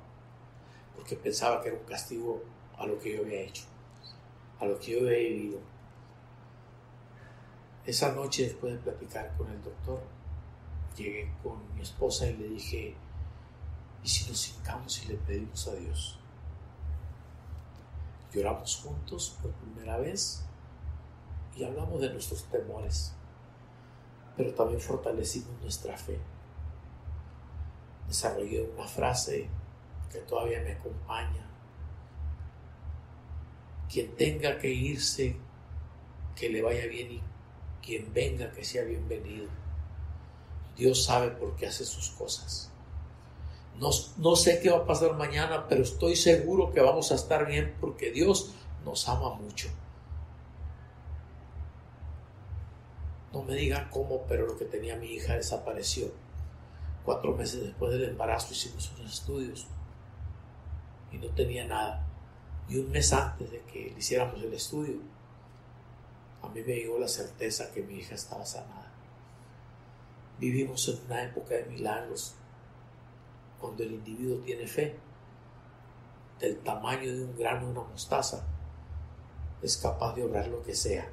[0.96, 2.44] porque pensaba que era un castigo
[2.78, 3.64] a lo que yo había hecho,
[4.60, 5.60] a lo que yo había vivido.
[7.86, 10.02] Esa noche, después de platicar con el doctor,
[10.96, 12.96] llegué con mi esposa y le dije,
[14.02, 16.18] ¿y si nos hincamos y le pedimos a Dios?
[18.32, 20.46] Lloramos juntos por primera vez
[21.58, 23.14] y hablamos de nuestros temores,
[24.38, 26.18] pero también fortalecimos nuestra fe.
[28.08, 29.50] Desarrollé una frase
[30.10, 31.50] que todavía me acompaña.
[33.92, 35.36] Quien tenga que irse,
[36.34, 37.33] que le vaya bien y
[37.84, 39.48] quien venga que sea bienvenido.
[40.76, 42.72] Dios sabe por qué hace sus cosas.
[43.80, 47.46] No, no, sé qué va a pasar mañana, pero estoy seguro que vamos a estar
[47.46, 48.54] bien porque Dios
[48.86, 49.68] nos ama mucho.
[53.34, 56.12] No me digan cómo, pero lo que tenía mi hija desapareció.
[57.04, 59.68] Cuatro meses después del embarazo hicimos unos estudios
[61.12, 62.08] y no tenía nada.
[62.70, 65.00] Y un mes antes de que le hiciéramos el estudio,
[66.44, 68.92] a mí me llegó la certeza que mi hija estaba sanada.
[70.40, 72.36] Vivimos en una época de milagros,
[73.60, 74.96] cuando el individuo tiene fe,
[76.40, 78.46] del tamaño de un grano de una mostaza,
[79.62, 81.08] es capaz de obrar lo que sea.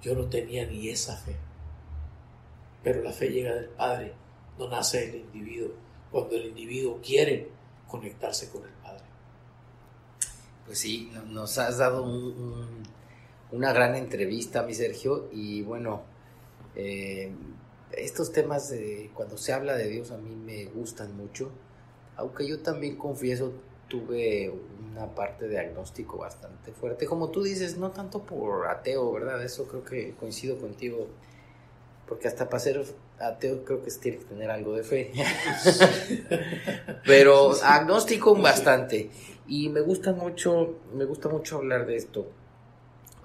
[0.00, 1.36] Yo no tenía ni esa fe,
[2.82, 4.14] pero la fe llega del Padre,
[4.58, 5.72] no nace del individuo,
[6.10, 7.50] cuando el individuo quiere
[7.86, 9.04] conectarse con el Padre.
[10.64, 12.95] Pues sí, nos has dado un
[13.52, 16.02] una gran entrevista, mi Sergio, y bueno,
[16.74, 17.32] eh,
[17.92, 21.50] estos temas de cuando se habla de Dios a mí me gustan mucho,
[22.16, 23.52] aunque yo también confieso
[23.88, 24.52] tuve
[24.90, 29.42] una parte de agnóstico bastante fuerte, como tú dices, no tanto por ateo, ¿verdad?
[29.44, 31.06] Eso creo que coincido contigo,
[32.08, 32.84] porque hasta para ser
[33.20, 35.12] ateo creo que tiene que tener algo de fe,
[37.06, 39.10] pero agnóstico bastante,
[39.46, 42.26] y me gusta mucho, me gusta mucho hablar de esto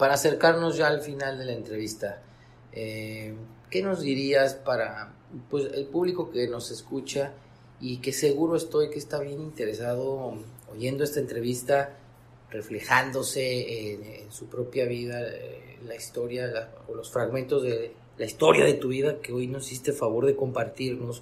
[0.02, 2.24] para acercarnos ya al final de la entrevista,
[2.72, 3.36] eh,
[3.70, 5.14] ¿qué nos dirías para
[5.47, 7.34] pues, el público que nos escucha
[7.80, 10.39] y que seguro estoy que está bien interesado
[10.74, 11.99] oyendo esta entrevista,
[12.49, 18.74] reflejándose en, su propia vida, eh, la historia o los fragmentos de la historia de
[18.74, 21.22] tu vida que hoy nos hiciste favor de compartirnos?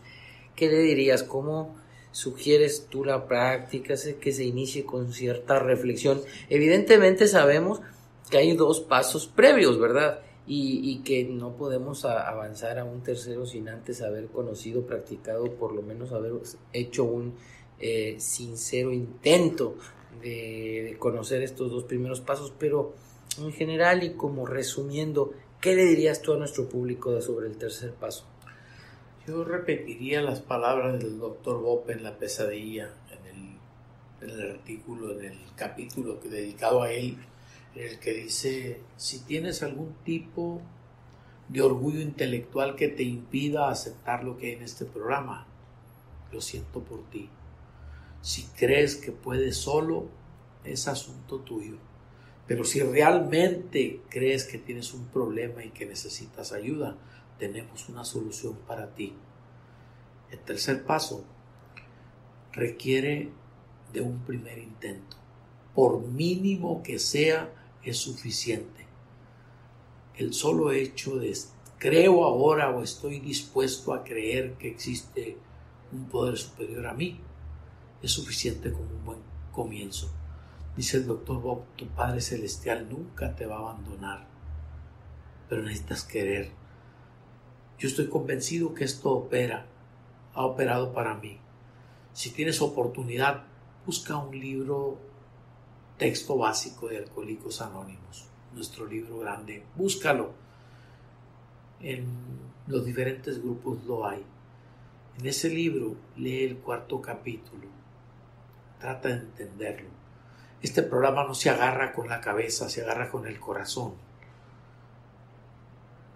[0.56, 1.24] ¿Qué le dirías?
[1.24, 1.76] ¿Cómo
[2.12, 6.22] sugieres tú la práctica, que se inicie con cierta reflexión.
[6.50, 7.82] Evidentemente sabemos
[8.30, 10.22] que hay dos pasos previos, ¿verdad?
[10.52, 15.84] Y, que no podemos avanzar a un tercero sin antes haber conocido, practicado, por lo
[15.84, 16.34] menos haber
[16.74, 17.36] hecho un
[17.80, 19.76] eh, sincero intento
[20.24, 22.96] de, conocer estos dos primeros pasos, pero
[23.38, 27.94] en general y como resumiendo, ¿qué le dirías tú a nuestro público sobre el tercer
[27.94, 28.26] paso?
[29.28, 35.12] Yo repetiría las palabras del doctor Bope en La pesadilla, en el, en el artículo,
[35.20, 37.18] en el capítulo que dedicado a él,
[37.76, 40.62] el que dice, si tienes algún tipo
[41.48, 45.48] de orgullo intelectual que te impida aceptar lo que hay en este programa,
[46.32, 47.30] lo siento por ti.
[48.22, 50.08] Si crees que puedes solo,
[50.64, 51.78] es asunto tuyo.
[52.48, 56.98] Pero si realmente crees que tienes un problema y que necesitas ayuda,
[57.38, 59.14] tenemos una solución para ti.
[60.32, 61.24] El tercer paso
[62.52, 63.30] requiere
[63.94, 65.18] de un primer intento.
[65.74, 67.54] Por mínimo que sea,
[67.84, 68.88] es suficiente.
[70.16, 71.34] El solo hecho de
[71.78, 75.38] creo ahora o estoy dispuesto a creer que existe
[75.92, 77.22] un poder superior a mí
[78.02, 79.20] es suficiente como un buen
[79.52, 80.10] comienzo.
[80.76, 84.28] Dice el doctor Bob, tu Padre Celestial nunca te va a abandonar,
[85.50, 86.52] pero necesitas querer.
[87.78, 89.66] Yo estoy convencido que esto opera,
[90.34, 91.40] ha operado para mí.
[92.14, 93.44] Si tienes oportunidad,
[93.86, 95.00] busca un libro,
[96.00, 100.32] texto básico de Alcohólicos Anónimos, nuestro libro grande, búscalo.
[101.82, 102.08] En
[102.68, 104.26] los diferentes grupos lo hay.
[105.20, 107.68] En ese libro lee el cuarto capítulo
[108.80, 109.90] Trata de entenderlo.
[110.62, 113.96] Este programa no se agarra con la cabeza, se agarra con el corazón.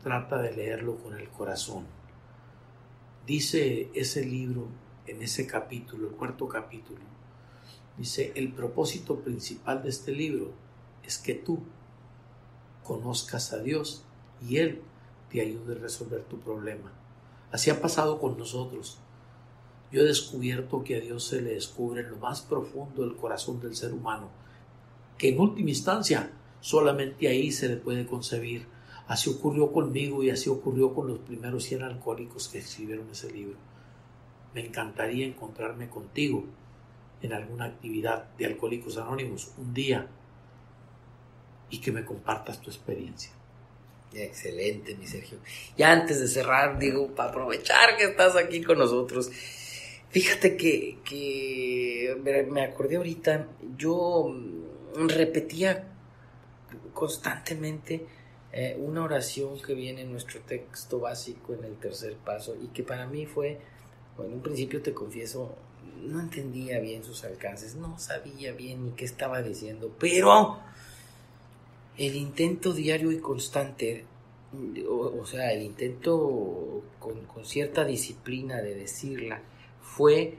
[0.01, 1.85] Trata de leerlo con el corazón.
[3.27, 4.67] Dice ese libro
[5.07, 7.01] en ese capítulo, el cuarto capítulo,
[7.97, 10.51] dice, el propósito principal de este libro
[11.03, 11.59] es que tú
[12.83, 14.03] conozcas a Dios
[14.47, 14.81] y Él
[15.29, 16.91] te ayude a resolver tu problema.
[17.51, 18.99] Así ha pasado con nosotros.
[19.91, 23.59] Yo he descubierto que a Dios se le descubre en lo más profundo del corazón
[23.59, 24.29] del ser humano,
[25.17, 26.31] que en última instancia
[26.61, 28.65] solamente ahí se le puede concebir.
[29.07, 33.57] Así ocurrió conmigo y así ocurrió con los primeros 100 alcohólicos que escribieron ese libro.
[34.55, 36.45] Me encantaría encontrarme contigo
[37.23, 40.07] en alguna actividad de Alcohólicos Anónimos un día
[41.71, 43.31] y que me compartas tu experiencia.
[44.13, 45.39] Excelente, mi Sergio.
[45.75, 49.31] Y antes de cerrar, digo, para aprovechar que estás aquí con nosotros,
[50.13, 52.15] Fíjate que,
[52.51, 54.31] me acordé ahorita, yo
[55.07, 55.87] repetía
[56.93, 58.05] constantemente
[58.51, 62.83] eh, una oración que viene en nuestro texto básico en el tercer paso y que
[62.83, 63.57] para mí fue,
[64.15, 65.55] bueno, en un principio te confieso,
[66.01, 70.59] no entendía bien sus alcances, no sabía bien ni qué estaba diciendo, pero
[71.97, 74.05] el intento diario y constante,
[74.89, 79.41] o, sea, el intento con, con cierta disciplina de decirla,
[79.81, 80.37] fue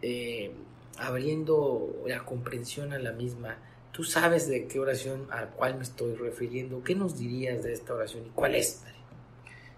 [0.00, 0.52] eh,
[0.98, 3.58] abriendo la comprensión a la misma.
[3.92, 6.82] Tú sabes de qué oración a cuál me estoy refiriendo.
[6.82, 8.82] ¿Qué nos dirías de esta oración y cuál es?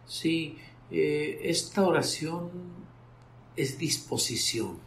[0.06, 0.58] Sí,
[0.90, 2.50] eh, esta oración
[3.56, 4.78] es disposición.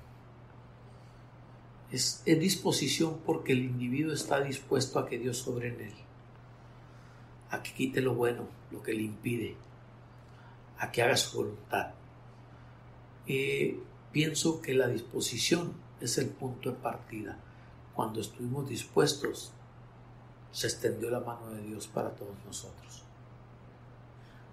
[1.91, 5.93] Es, disposición porque el individuo está dispuesto a que Dios sobre en él,
[7.49, 9.55] a que quite lo bueno, lo que le impide,
[10.79, 11.93] a que haga su voluntad.
[13.25, 13.79] Eh,
[14.17, 17.37] Pienso que la disposición es el punto de partida.
[17.93, 19.51] Cuando estuvimos dispuestos,
[20.51, 23.03] se extendió la mano de Dios para todos nosotros.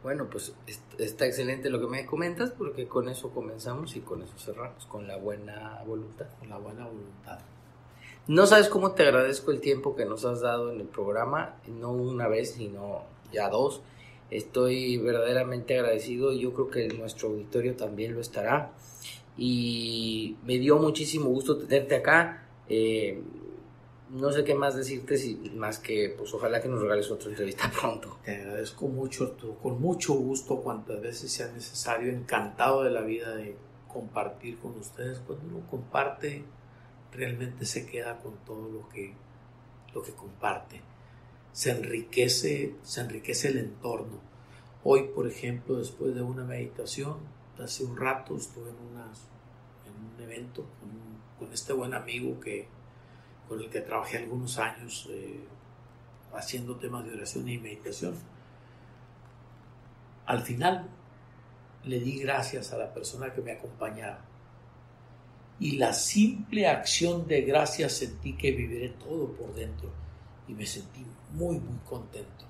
[0.04, 0.52] Bueno, pues
[0.98, 5.08] está excelente lo que me comentas porque con eso comenzamos y con eso cerramos, con
[5.08, 6.26] la buena voluntad.
[6.38, 7.38] Con la buena voluntad.
[8.26, 11.90] No sabes cómo te agradezco el tiempo que nos has dado en el programa, no
[11.92, 13.80] una vez, sino ya dos.
[14.30, 18.72] Estoy verdaderamente agradecido y yo creo que nuestro auditorio también lo estará
[19.38, 22.46] y me dio muchísimo gusto tenerte acá.
[22.68, 23.22] Eh,
[24.10, 27.70] no sé qué más decirte, si, más que pues ojalá que nos regales otra entrevista
[27.80, 28.18] pronto.
[28.24, 33.56] Te agradezco mucho, con mucho gusto, cuantas veces sea necesario, encantado de la vida de
[33.88, 35.20] compartir con ustedes.
[35.20, 36.44] Cuando uno comparte,
[37.12, 39.14] realmente se queda con todo lo que,
[39.94, 40.80] lo que comparte.
[41.52, 44.20] Se enriquece, se enriquece el entorno.
[44.82, 47.18] Hoy, por ejemplo, después de una meditación,
[47.58, 50.66] hace un rato estuve en, en un evento
[51.38, 52.68] con, este buen amigo que,
[53.48, 55.40] con el que trabajé algunos años eh,
[56.34, 58.14] haciendo temas de oración y meditación.
[60.26, 60.88] Al final
[61.84, 64.24] le di gracias a la persona que me acompañaba
[65.60, 69.90] y la simple acción de gracias sentí que viviré todo por dentro
[70.48, 72.44] y me sentí muy, muy contento.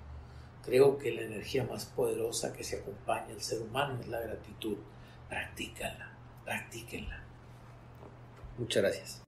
[0.65, 4.79] Creo que la energía más poderosa que se acompaña al ser humano es la gratitud.
[5.29, 7.23] Practícala, practíquenla.
[8.57, 9.24] Muchas gracias.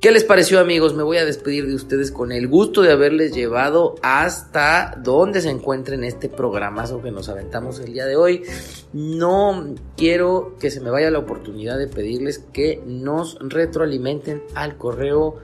[0.00, 0.94] ¿Qué les pareció amigos?
[0.94, 5.50] Me voy a despedir de ustedes con el gusto de haberles llevado hasta donde se
[5.50, 8.42] encuentre en este programazo que nos aventamos el día de hoy.
[8.94, 15.36] No quiero que se me vaya la oportunidad de pedirles que nos retroalimenten al correo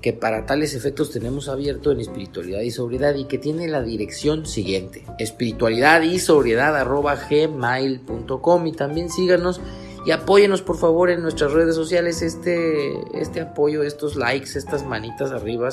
[0.00, 4.46] que para tales efectos tenemos abierto en espiritualidad y sobriedad y que tiene la dirección
[4.46, 9.60] siguiente espiritualidad y sobriedad arroba gmail.com y también síganos
[10.04, 15.30] y apóyenos por favor en nuestras redes sociales este, este apoyo, estos likes, estas manitas
[15.32, 15.70] arriba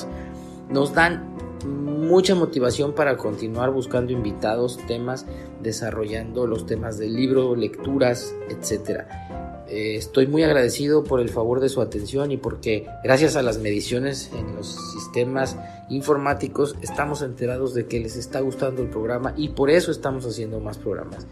[0.68, 1.32] nos dan
[1.66, 5.26] mucha motivación para continuar buscando invitados, temas,
[5.62, 9.64] desarrollando los temas del libro, lecturas, etcétera.
[9.68, 13.58] Eh, estoy muy agradecido por el favor de su atención y porque gracias a las
[13.58, 15.56] mediciones en los sistemas
[15.88, 20.60] informáticos estamos enterados de que les está gustando el programa y por eso estamos haciendo
[20.60, 21.26] más programas.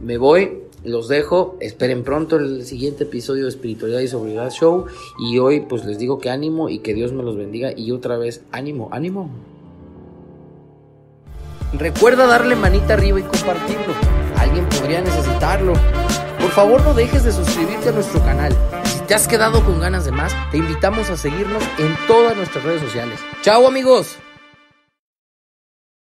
[0.00, 4.86] Me voy, los dejo, esperen pronto el siguiente episodio de Espiritualidad y Sobriedad Show
[5.18, 8.16] y hoy pues les digo que ánimo y que Dios me los bendiga y otra
[8.16, 9.30] vez ánimo, ánimo.
[11.72, 13.94] Recuerda darle manita arriba y compartirlo.
[14.36, 15.72] Alguien podría necesitarlo.
[16.40, 18.52] Por favor no dejes de suscribirte a nuestro canal.
[18.84, 22.64] Si te has quedado con ganas de más, te invitamos a seguirnos en todas nuestras
[22.64, 23.20] redes sociales.
[23.42, 24.18] Chao amigos.